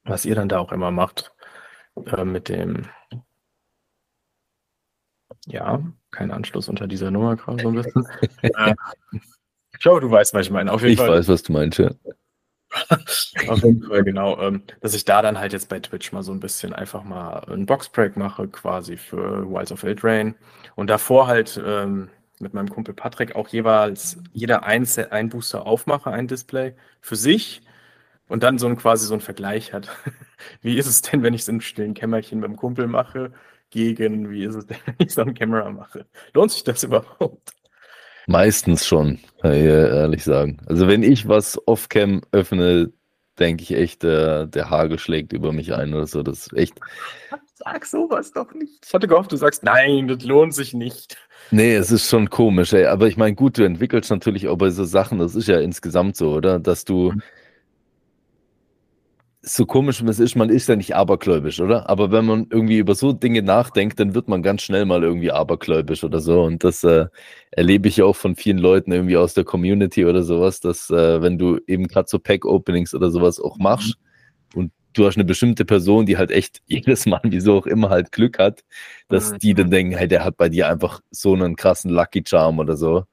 [0.05, 1.33] was ihr dann da auch immer macht
[2.07, 2.87] äh, mit dem,
[5.47, 8.07] ja, kein Anschluss unter dieser Nummer gerade so ein bisschen.
[8.43, 8.75] äh,
[9.73, 10.73] ich glaube, du weißt, was ich meine.
[10.73, 11.11] Auf jeden ich Fall.
[11.11, 11.91] weiß, was du meinst, ja.
[13.49, 14.41] Auf jeden Fall, genau.
[14.41, 17.41] Ähm, dass ich da dann halt jetzt bei Twitch mal so ein bisschen einfach mal
[17.47, 20.37] einen Boxbreak mache, quasi für Wilds of Eldrain.
[20.77, 26.11] Und davor halt ähm, mit meinem Kumpel Patrick auch jeweils jeder ein, ein Booster aufmache,
[26.11, 27.63] ein Display für sich
[28.31, 29.89] und dann so ein quasi so ein Vergleich hat.
[30.63, 33.33] Wie ist es denn, wenn ich es im stillen Kämmerchen mit dem Kumpel mache,
[33.71, 36.07] gegen wie ist es denn, wenn ich so eine Kamera mache?
[36.33, 37.53] Lohnt sich das überhaupt?
[38.27, 40.59] Meistens schon, kann ich ehrlich sagen.
[40.67, 42.93] Also wenn ich was off-cam öffne,
[43.41, 46.23] denke ich echt, der, der Hagel schlägt über mich ein oder so.
[46.23, 46.75] Das ist echt.
[47.55, 48.87] Sag sowas doch nicht.
[48.87, 51.17] Ich hatte gehofft, du sagst, nein, das lohnt sich nicht.
[51.51, 52.87] Nee, es ist schon komisch, ey.
[52.87, 56.17] Aber ich meine, gut, du entwickelst natürlich auch bei so Sachen, das ist ja insgesamt
[56.17, 56.61] so, oder?
[56.61, 57.23] Dass du, mhm
[59.43, 61.89] so komisch es ist, man ist ja nicht abergläubisch, oder?
[61.89, 65.33] Aber wenn man irgendwie über so Dinge nachdenkt, dann wird man ganz schnell mal irgendwie
[65.33, 66.43] abergläubisch oder so.
[66.43, 67.07] Und das äh,
[67.51, 71.23] erlebe ich ja auch von vielen Leuten irgendwie aus der Community oder sowas, dass äh,
[71.23, 73.97] wenn du eben gerade so Pack-Openings oder sowas auch machst
[74.55, 74.61] mhm.
[74.63, 78.13] und du hast eine bestimmte Person, die halt echt jedes Mal, wieso auch immer halt
[78.13, 78.63] Glück hat,
[79.09, 79.39] dass mhm.
[79.39, 82.77] die dann denken, hey, der hat bei dir einfach so einen krassen Lucky Charm oder
[82.77, 83.05] so.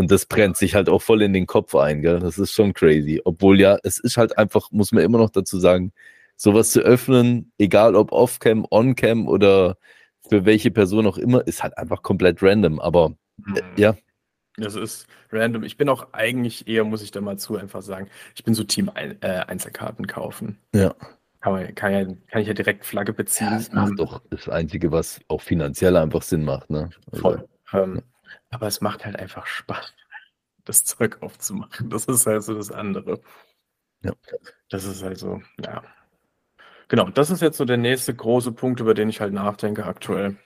[0.00, 2.20] Und das brennt sich halt auch voll in den Kopf ein, gell?
[2.20, 3.20] Das ist schon crazy.
[3.22, 5.92] Obwohl ja, es ist halt einfach, muss man immer noch dazu sagen,
[6.36, 9.76] sowas zu öffnen, egal ob off-cam, on-cam oder
[10.26, 12.80] für welche Person auch immer, ist halt einfach komplett random.
[12.80, 13.12] Aber
[13.46, 13.56] äh, mhm.
[13.76, 13.94] ja.
[14.56, 15.64] Das ist random.
[15.64, 18.64] Ich bin auch eigentlich eher, muss ich da mal zu einfach sagen, ich bin so
[18.64, 20.56] Team äh, Einzelkarten kaufen.
[20.74, 20.94] Ja.
[21.42, 23.48] Kann, man, kann, ja, kann ich ja direkt Flagge beziehen.
[23.48, 26.70] Ja, das macht doch das Einzige, was auch finanziell einfach Sinn macht.
[26.70, 26.88] Ne?
[27.12, 27.48] Also, Voll.
[27.74, 28.02] Ähm,
[28.50, 29.94] aber es macht halt einfach Spaß,
[30.64, 31.90] das Zeug aufzumachen.
[31.90, 33.20] Das ist halt so das andere.
[34.02, 34.12] Ja.
[34.68, 35.82] Das ist halt so, ja.
[36.88, 40.36] Genau, das ist jetzt so der nächste große Punkt, über den ich halt nachdenke aktuell.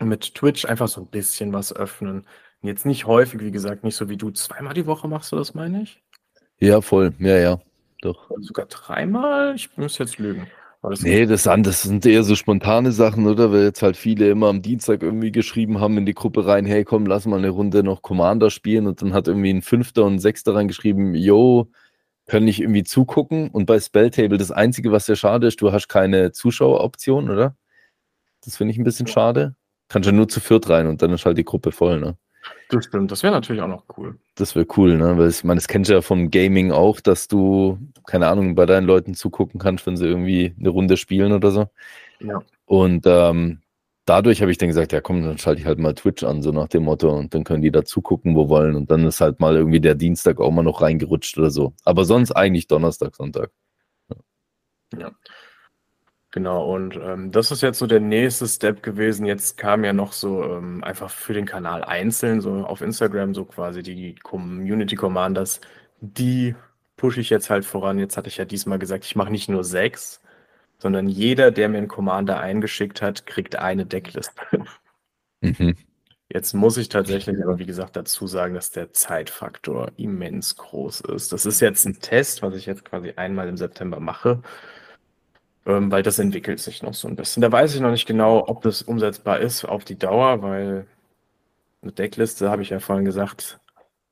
[0.00, 2.26] Mit Twitch einfach so ein bisschen was öffnen.
[2.62, 4.30] Jetzt nicht häufig, wie gesagt, nicht so wie du.
[4.30, 6.02] Zweimal die Woche machst du das, meine ich?
[6.58, 7.12] Ja, voll.
[7.18, 7.60] Ja, ja.
[8.00, 8.30] Doch.
[8.38, 9.54] Sogar dreimal?
[9.54, 10.46] Ich muss jetzt lügen.
[10.82, 13.52] Das nee, das, das sind eher so spontane Sachen, oder?
[13.52, 16.84] Weil jetzt halt viele immer am Dienstag irgendwie geschrieben haben in die Gruppe rein, hey
[16.84, 18.88] komm, lass mal eine Runde noch Commander spielen.
[18.88, 21.70] Und dann hat irgendwie ein Fünfter und ein Sechster reingeschrieben, yo,
[22.26, 23.48] können nicht irgendwie zugucken.
[23.50, 27.56] Und bei Spelltable, das Einzige, was sehr schade ist, du hast keine Zuschaueroption, oder?
[28.44, 29.56] Das finde ich ein bisschen schade.
[29.88, 32.16] Kannst ja nur zu viert rein und dann ist halt die Gruppe voll, ne?
[32.68, 34.18] Das stimmt, das wäre natürlich auch noch cool.
[34.34, 35.16] Das wäre cool, ne?
[35.18, 38.66] Weil ich meine, das kennst du ja vom Gaming auch, dass du, keine Ahnung, bei
[38.66, 41.68] deinen Leuten zugucken kannst, wenn sie irgendwie eine Runde spielen oder so.
[42.20, 42.42] Ja.
[42.64, 43.60] Und ähm,
[44.06, 46.50] dadurch habe ich dann gesagt, ja komm, dann schalte ich halt mal Twitch an, so
[46.50, 48.74] nach dem Motto, und dann können die da zugucken, wo wollen.
[48.74, 51.74] Und dann ist halt mal irgendwie der Dienstag auch mal noch reingerutscht oder so.
[51.84, 53.50] Aber sonst eigentlich Donnerstag, Sonntag.
[54.08, 54.98] Ja.
[54.98, 55.10] ja.
[56.32, 59.26] Genau, und ähm, das ist jetzt so der nächste Step gewesen.
[59.26, 63.44] Jetzt kam ja noch so ähm, einfach für den Kanal einzeln, so auf Instagram, so
[63.44, 65.60] quasi die Community Commanders,
[66.00, 66.56] die
[66.96, 67.98] pushe ich jetzt halt voran.
[67.98, 70.22] Jetzt hatte ich ja diesmal gesagt, ich mache nicht nur sechs,
[70.78, 74.42] sondern jeder, der mir einen Commander eingeschickt hat, kriegt eine Deckliste.
[75.44, 75.74] Mhm.
[76.28, 81.32] Jetzt muss ich tatsächlich aber, wie gesagt, dazu sagen, dass der Zeitfaktor immens groß ist.
[81.32, 84.40] Das ist jetzt ein Test, was ich jetzt quasi einmal im September mache
[85.66, 87.40] ähm, weil das entwickelt sich noch so ein bisschen.
[87.40, 90.86] Da weiß ich noch nicht genau, ob das umsetzbar ist auf die Dauer, weil
[91.82, 93.60] eine Deckliste, habe ich ja vorhin gesagt,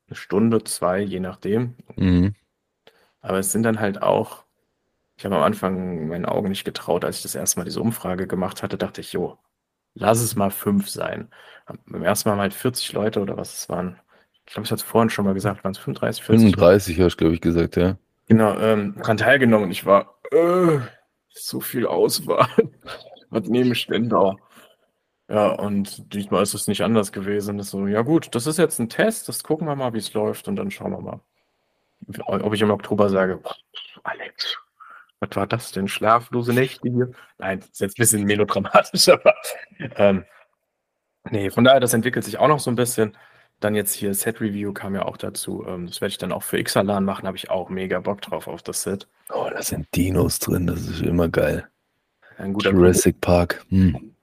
[0.09, 1.75] eine Stunde, zwei, je nachdem.
[1.97, 2.35] Mhm.
[3.21, 4.45] Aber es sind dann halt auch,
[5.17, 8.27] ich habe am Anfang meinen Augen nicht getraut, als ich das erste Mal diese Umfrage
[8.27, 9.39] gemacht hatte, dachte ich, jo,
[9.95, 11.29] lass es mal fünf sein.
[11.87, 13.99] Beim ersten Mal haben halt 40 Leute oder was es waren.
[14.47, 16.51] Ich glaube, ich hatte es vorhin schon mal gesagt, waren es 35, 40?
[16.57, 17.97] 35 hast du, glaube ich, gesagt, ja.
[18.27, 20.79] Genau, ähm, daran teilgenommen und ich war, äh,
[21.31, 22.49] so viel Auswahl.
[23.31, 24.37] Was nehme ich denn da?
[25.29, 27.59] Ja, und diesmal ist es nicht anders gewesen.
[27.59, 30.13] Das so, ja gut, das ist jetzt ein Test, das gucken wir mal, wie es
[30.13, 31.21] läuft und dann schauen wir mal.
[32.27, 33.41] Ob ich im Oktober sage,
[34.03, 34.59] Alex,
[35.21, 35.87] Was war das denn?
[35.87, 37.13] Schlaflose Nächte hier?
[37.39, 39.35] Nein, das ist jetzt ein bisschen melodramatisch, aber
[39.97, 40.25] ähm,
[41.31, 43.17] nee, von daher, das entwickelt sich auch noch so ein bisschen.
[43.61, 45.65] Dann jetzt hier Set Review kam ja auch dazu.
[45.67, 48.49] Ähm, das werde ich dann auch für Xalan machen, habe ich auch mega Bock drauf
[48.49, 49.07] auf das Set.
[49.33, 51.69] Oh, da sind Dinos drin, das ist immer geil.
[52.39, 53.65] Ein guter Jurassic Park.
[53.69, 54.15] Hm.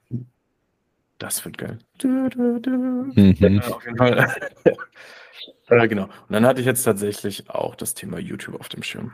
[1.18, 1.78] Das wird geil.
[1.98, 2.70] Du, du, du.
[2.70, 3.34] Mhm.
[3.38, 4.34] Ja, auf jeden Fall.
[5.68, 6.04] äh, genau.
[6.04, 9.12] Und dann hatte ich jetzt tatsächlich auch das Thema YouTube auf dem Schirm.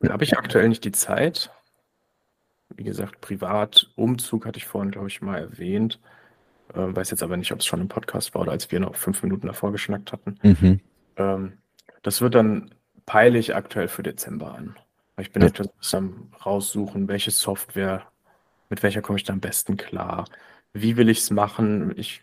[0.00, 1.50] Da habe ich aktuell nicht die Zeit.
[2.76, 5.98] Wie gesagt, privat, Umzug hatte ich vorhin, glaube ich, mal erwähnt.
[6.74, 8.96] Äh, weiß jetzt aber nicht, ob es schon im Podcast war oder als wir noch
[8.96, 10.38] fünf Minuten davor geschnackt hatten.
[10.42, 10.80] Mhm.
[11.16, 11.52] Ähm,
[12.02, 12.70] das wird dann
[13.06, 14.76] peile ich aktuell für Dezember an.
[15.18, 15.48] Ich bin ja.
[15.48, 18.02] aktuell am raussuchen, welche Software,
[18.68, 20.26] mit welcher komme ich da am besten klar.
[20.72, 21.92] Wie will ich es machen?
[21.96, 22.22] Ich,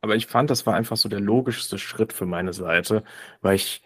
[0.00, 3.04] aber ich fand, das war einfach so der logischste Schritt für meine Seite,
[3.42, 3.82] weil ich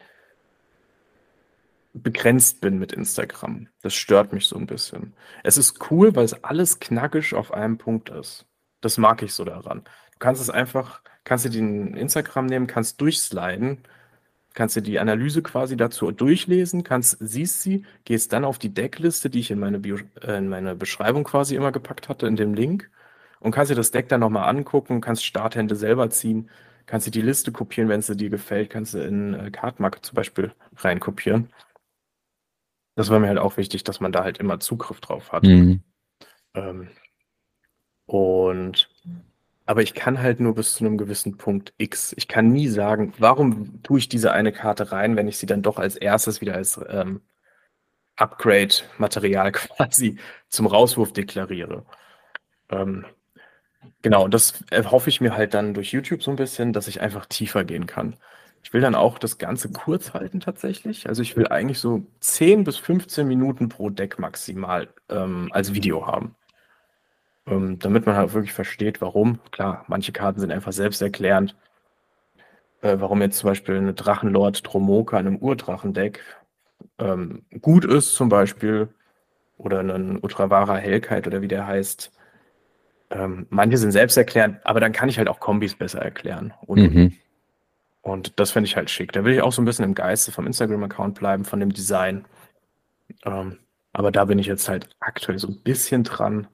[1.93, 3.69] begrenzt bin mit Instagram.
[3.83, 5.15] Das stört mich so ein bisschen.
[5.43, 8.47] Es ist cool, weil es alles knackig auf einem Punkt ist.
[8.81, 9.83] Das mag ich so daran.
[10.13, 13.79] Du kannst es einfach, kannst du den Instagram nehmen, kannst durchsliden,
[14.55, 19.31] kannst du die Analyse quasi dazu durchlesen, kannst, siehst sie, gehst dann auf die Deckliste,
[19.31, 22.55] die ich in meine, Bio, äh, in meine Beschreibung quasi immer gepackt hatte, in dem
[22.55, 22.91] Link,
[23.41, 26.51] und kannst dir das Deck dann nochmal angucken, kannst Starthände selber ziehen,
[26.87, 30.17] kannst dir die Liste kopieren, wenn es dir gefällt, kannst du in äh, Cardmark zum
[30.17, 31.53] Beispiel reinkopieren.
[32.97, 35.45] Das war mir halt auch wichtig, dass man da halt immer Zugriff drauf hat.
[35.45, 35.83] Mhm.
[36.55, 36.89] Ähm,
[38.09, 38.89] und
[39.67, 42.15] aber ich kann halt nur bis zu einem gewissen Punkt X.
[42.17, 45.63] Ich kann nie sagen, warum tue ich diese eine Karte rein, wenn ich sie dann
[45.63, 47.21] doch als erstes wieder als ähm,
[48.17, 51.85] Upgrade-Material quasi zum Rauswurf deklariere.
[52.71, 53.05] Ähm,
[54.03, 57.03] genau, und das erhoffe ich mir halt dann durch YouTube so ein bisschen, dass ich
[57.03, 58.17] einfach tiefer gehen kann.
[58.63, 61.09] Ich will dann auch das Ganze kurz halten tatsächlich.
[61.09, 66.07] Also ich will eigentlich so 10 bis 15 Minuten pro Deck maximal ähm, als Video
[66.07, 66.37] haben
[67.51, 69.41] ähm, damit man halt wirklich versteht, warum.
[69.51, 71.57] Klar, manche Karten sind einfach selbsterklärend.
[72.81, 76.23] Äh, warum jetzt zum Beispiel eine Drachenlord Dromoka in einem Urdrachendeck
[76.99, 78.89] ähm, gut ist, zum Beispiel,
[79.57, 82.13] oder ein Utravara Hellkeit oder wie der heißt.
[83.11, 86.55] Ähm, manche sind selbsterklärend, aber dann kann ich halt auch Kombis besser erklären.
[86.67, 87.13] Und, mhm.
[88.03, 89.13] und das finde ich halt schick.
[89.13, 92.27] Da will ich auch so ein bisschen im Geiste vom Instagram-Account bleiben, von dem Design.
[93.25, 93.59] Ähm,
[93.93, 96.47] aber da bin ich jetzt halt aktuell so ein bisschen dran,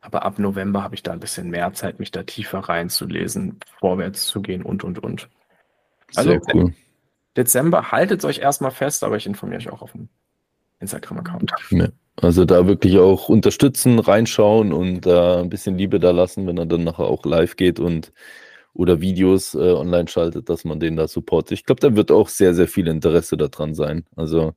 [0.00, 4.26] aber ab November habe ich da ein bisschen mehr Zeit, mich da tiefer reinzulesen, vorwärts
[4.26, 5.28] zu gehen und, und, und.
[6.14, 6.74] Also Sehr cool.
[7.36, 10.08] Dezember, haltet euch erstmal fest, aber ich informiere euch auch auf dem
[10.80, 11.52] Instagram-Account.
[11.70, 16.58] Ja, also da wirklich auch unterstützen, reinschauen und äh, ein bisschen Liebe da lassen, wenn
[16.58, 18.12] er dann nachher auch live geht und
[18.72, 21.52] oder Videos äh, online schaltet, dass man den da supportet.
[21.52, 24.04] Ich glaube, da wird auch sehr, sehr viel Interesse daran sein.
[24.16, 24.54] Also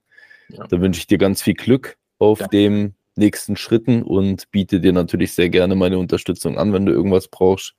[0.49, 0.65] ja.
[0.67, 2.47] da wünsche ich dir ganz viel Glück auf ja.
[2.47, 7.28] dem nächsten Schritten und biete dir natürlich sehr gerne meine Unterstützung an, wenn du irgendwas
[7.28, 7.76] brauchst.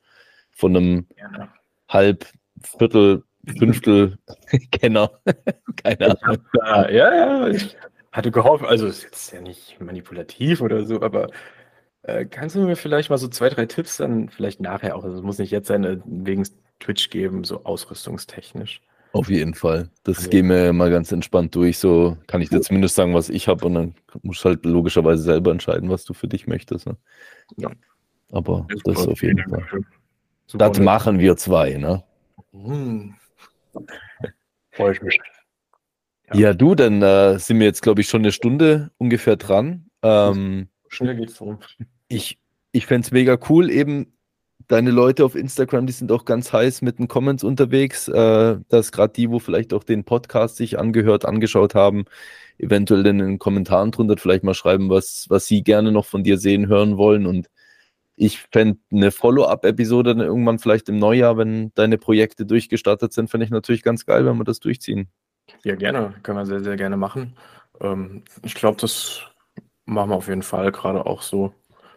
[0.51, 1.49] Von einem gerne.
[1.89, 2.27] halb,
[2.63, 3.25] Viertel,
[3.59, 4.19] Fünftel
[4.71, 5.11] Kenner.
[5.83, 6.45] Keine Ahnung.
[6.63, 7.77] Ja, ja, ich
[8.13, 11.29] hatte gehofft, also ist jetzt ja nicht manipulativ oder so, aber
[12.03, 15.17] äh, kannst du mir vielleicht mal so zwei, drei Tipps dann vielleicht nachher auch, also
[15.17, 16.47] es muss nicht jetzt sein, äh, wegen
[16.79, 18.83] Twitch geben, so ausrüstungstechnisch.
[19.15, 19.91] Auf jeden Fall.
[20.03, 21.79] Das also, gehen wir mal ganz entspannt durch.
[21.79, 25.23] So kann ich dir zumindest sagen, was ich habe und dann musst du halt logischerweise
[25.23, 26.87] selber entscheiden, was du für dich möchtest.
[26.87, 26.97] Ne?
[27.57, 27.71] Ja.
[28.33, 29.65] Aber das, das ist auf jeden Fall.
[30.47, 32.03] Super, das machen wir zwei, ne?
[32.53, 33.15] Hm.
[34.73, 35.21] Freue ich mich.
[36.33, 39.91] Ja, ja du, dann äh, sind wir jetzt, glaube ich, schon eine Stunde ungefähr dran.
[40.03, 41.61] Ähm, Schnell geht's rum.
[42.09, 42.39] Ich,
[42.73, 44.13] ich fände es mega cool, eben
[44.69, 48.93] deine Leute auf Instagram, die sind auch ganz heiß mit den Comments unterwegs, äh, dass
[48.93, 52.05] gerade die, wo vielleicht auch den Podcast sich angehört, angeschaut haben,
[52.59, 56.39] eventuell in den Kommentaren drunter vielleicht mal schreiben, was, was sie gerne noch von dir
[56.39, 57.27] sehen, hören wollen.
[57.27, 57.49] Und
[58.17, 63.51] ich fände eine Follow-up-Episode irgendwann vielleicht im Neujahr, wenn deine Projekte durchgestartet sind, fände ich
[63.51, 65.09] natürlich ganz geil, wenn wir das durchziehen.
[65.63, 66.15] Ja, gerne.
[66.23, 67.37] Können wir sehr, sehr gerne machen.
[67.81, 69.23] Ähm, ich glaube, das
[69.85, 71.53] machen wir auf jeden Fall gerade auch so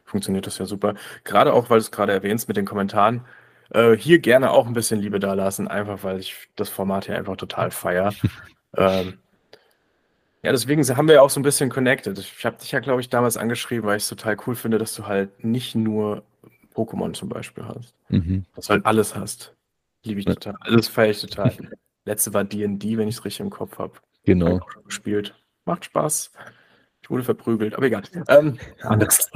[0.08, 0.96] funktioniert das ja super.
[1.24, 3.26] Gerade auch, weil du es gerade erwähnst mit den Kommentaren.
[3.70, 7.18] Äh, hier gerne auch ein bisschen Liebe da lassen, einfach weil ich das Format hier
[7.18, 8.14] einfach total feier.
[8.78, 9.20] ähm,
[10.44, 12.18] ja, deswegen haben wir ja auch so ein bisschen connected.
[12.18, 14.96] Ich habe dich ja, glaube ich, damals angeschrieben, weil ich es total cool finde, dass
[14.96, 16.24] du halt nicht nur
[16.74, 17.94] Pokémon zum Beispiel hast.
[18.10, 18.46] Mhm.
[18.56, 19.54] Dass du halt alles hast.
[20.04, 20.56] Liebe ich total.
[20.62, 21.52] Alles feiere ich total.
[22.06, 23.94] Letzte war D&D, wenn ich es richtig im Kopf habe.
[24.24, 24.62] Genau.
[24.62, 25.36] Hab gespielt.
[25.66, 26.32] Macht Spaß.
[27.08, 28.04] Ich wurde verprügelt, aber egal.
[28.28, 29.32] Ähm, anders.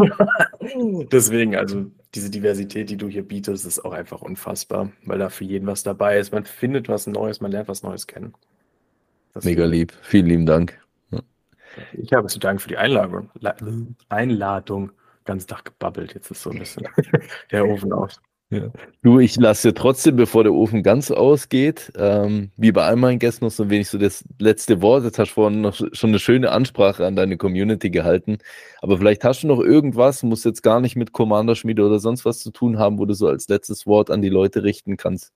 [1.10, 5.46] Deswegen, also diese Diversität, die du hier bietest, ist auch einfach unfassbar, weil da für
[5.46, 6.34] jeden was dabei ist.
[6.34, 8.34] Man findet was Neues, man lernt was Neues kennen.
[9.34, 9.94] Das Mega lieb.
[10.02, 10.82] Vielen lieben Dank.
[11.94, 13.30] Ich habe zu danken für die Einladung.
[14.10, 14.92] Einladung.
[15.24, 16.14] Ganz Tag gebabbelt.
[16.14, 16.90] Jetzt ist so ein bisschen
[17.52, 18.22] der Ofen aus.
[18.52, 18.70] Ja.
[19.02, 23.46] Du, ich lasse trotzdem, bevor der Ofen ganz ausgeht, ähm, wie bei all meinen Gästen
[23.46, 25.06] noch so ein wenig so das letzte Wort.
[25.06, 28.40] Jetzt hast du vorhin noch schon eine schöne Ansprache an deine Community gehalten.
[28.82, 32.40] Aber vielleicht hast du noch irgendwas, muss jetzt gar nicht mit Commander-Schmiede oder sonst was
[32.40, 35.32] zu tun haben, wo du so als letztes Wort an die Leute richten kannst.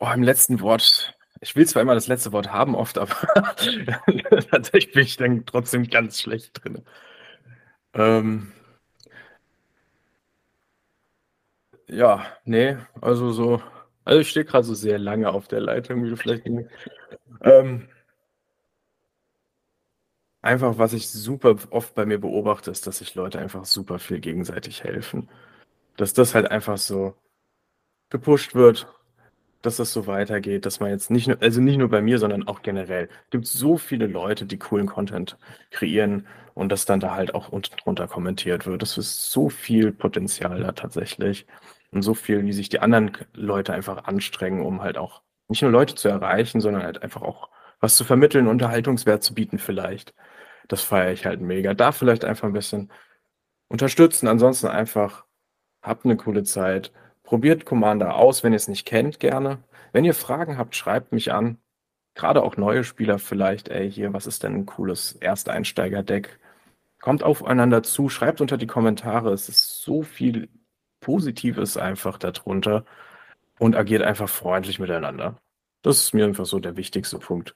[0.00, 1.14] Oh, im letzten Wort.
[1.40, 3.14] Ich will zwar immer das letzte Wort haben, oft, aber
[4.50, 6.82] tatsächlich bin ich dann trotzdem ganz schlecht drin.
[7.94, 8.52] Ähm,
[11.88, 13.62] Ja, nee, also so
[14.04, 16.46] also ich stehe gerade so sehr lange auf der Leitung, wie du vielleicht
[17.42, 17.88] ähm,
[20.42, 24.20] einfach, was ich super oft bei mir beobachte, ist, dass sich Leute einfach super viel
[24.20, 25.28] gegenseitig helfen.
[25.96, 27.16] Dass das halt einfach so
[28.10, 28.88] gepusht wird
[29.62, 32.48] dass das so weitergeht, dass man jetzt nicht nur, also nicht nur bei mir, sondern
[32.48, 33.10] auch generell.
[33.26, 35.38] Es gibt so viele Leute, die coolen Content
[35.70, 38.82] kreieren und das dann da halt auch unten drunter kommentiert wird.
[38.82, 41.46] Das ist so viel Potenzial da tatsächlich
[41.96, 45.70] und so viel, wie sich die anderen Leute einfach anstrengen, um halt auch nicht nur
[45.70, 50.14] Leute zu erreichen, sondern halt einfach auch was zu vermitteln, Unterhaltungswert zu bieten vielleicht.
[50.68, 51.74] Das feiere ich halt mega.
[51.74, 52.90] Da vielleicht einfach ein bisschen
[53.68, 54.28] unterstützen.
[54.28, 55.24] Ansonsten einfach,
[55.82, 56.92] habt eine coole Zeit.
[57.22, 59.58] Probiert Commander aus, wenn ihr es nicht kennt, gerne.
[59.92, 61.58] Wenn ihr Fragen habt, schreibt mich an.
[62.14, 66.38] Gerade auch neue Spieler vielleicht, ey, hier, was ist denn ein cooles Ersteinsteiger-Deck?
[67.00, 69.32] Kommt aufeinander zu, schreibt unter die Kommentare.
[69.32, 70.48] Es ist so viel
[71.00, 72.84] Positives einfach darunter
[73.58, 75.36] und agiert einfach freundlich miteinander.
[75.82, 77.54] Das ist mir einfach so der wichtigste Punkt,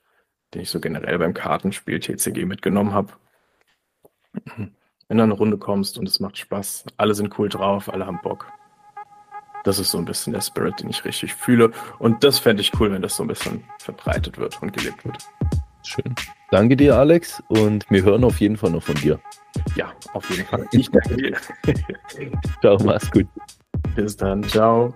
[0.55, 3.13] den ich so generell beim Kartenspiel TCG mitgenommen habe.
[4.55, 8.21] Wenn du eine Runde kommst und es macht Spaß, alle sind cool drauf, alle haben
[8.23, 8.47] Bock.
[9.65, 11.73] Das ist so ein bisschen der Spirit, den ich richtig fühle.
[11.99, 15.19] Und das fände ich cool, wenn das so ein bisschen verbreitet wird und gelebt wird.
[15.83, 16.15] Schön.
[16.51, 17.43] Danke dir, Alex.
[17.49, 19.21] Und wir hören auf jeden Fall noch von dir.
[19.77, 20.67] Ja, auf jeden Fall.
[20.73, 21.37] Ich danke dir.
[22.61, 23.27] Ciao, mach's gut.
[23.95, 24.43] Bis dann.
[24.45, 24.95] Ciao.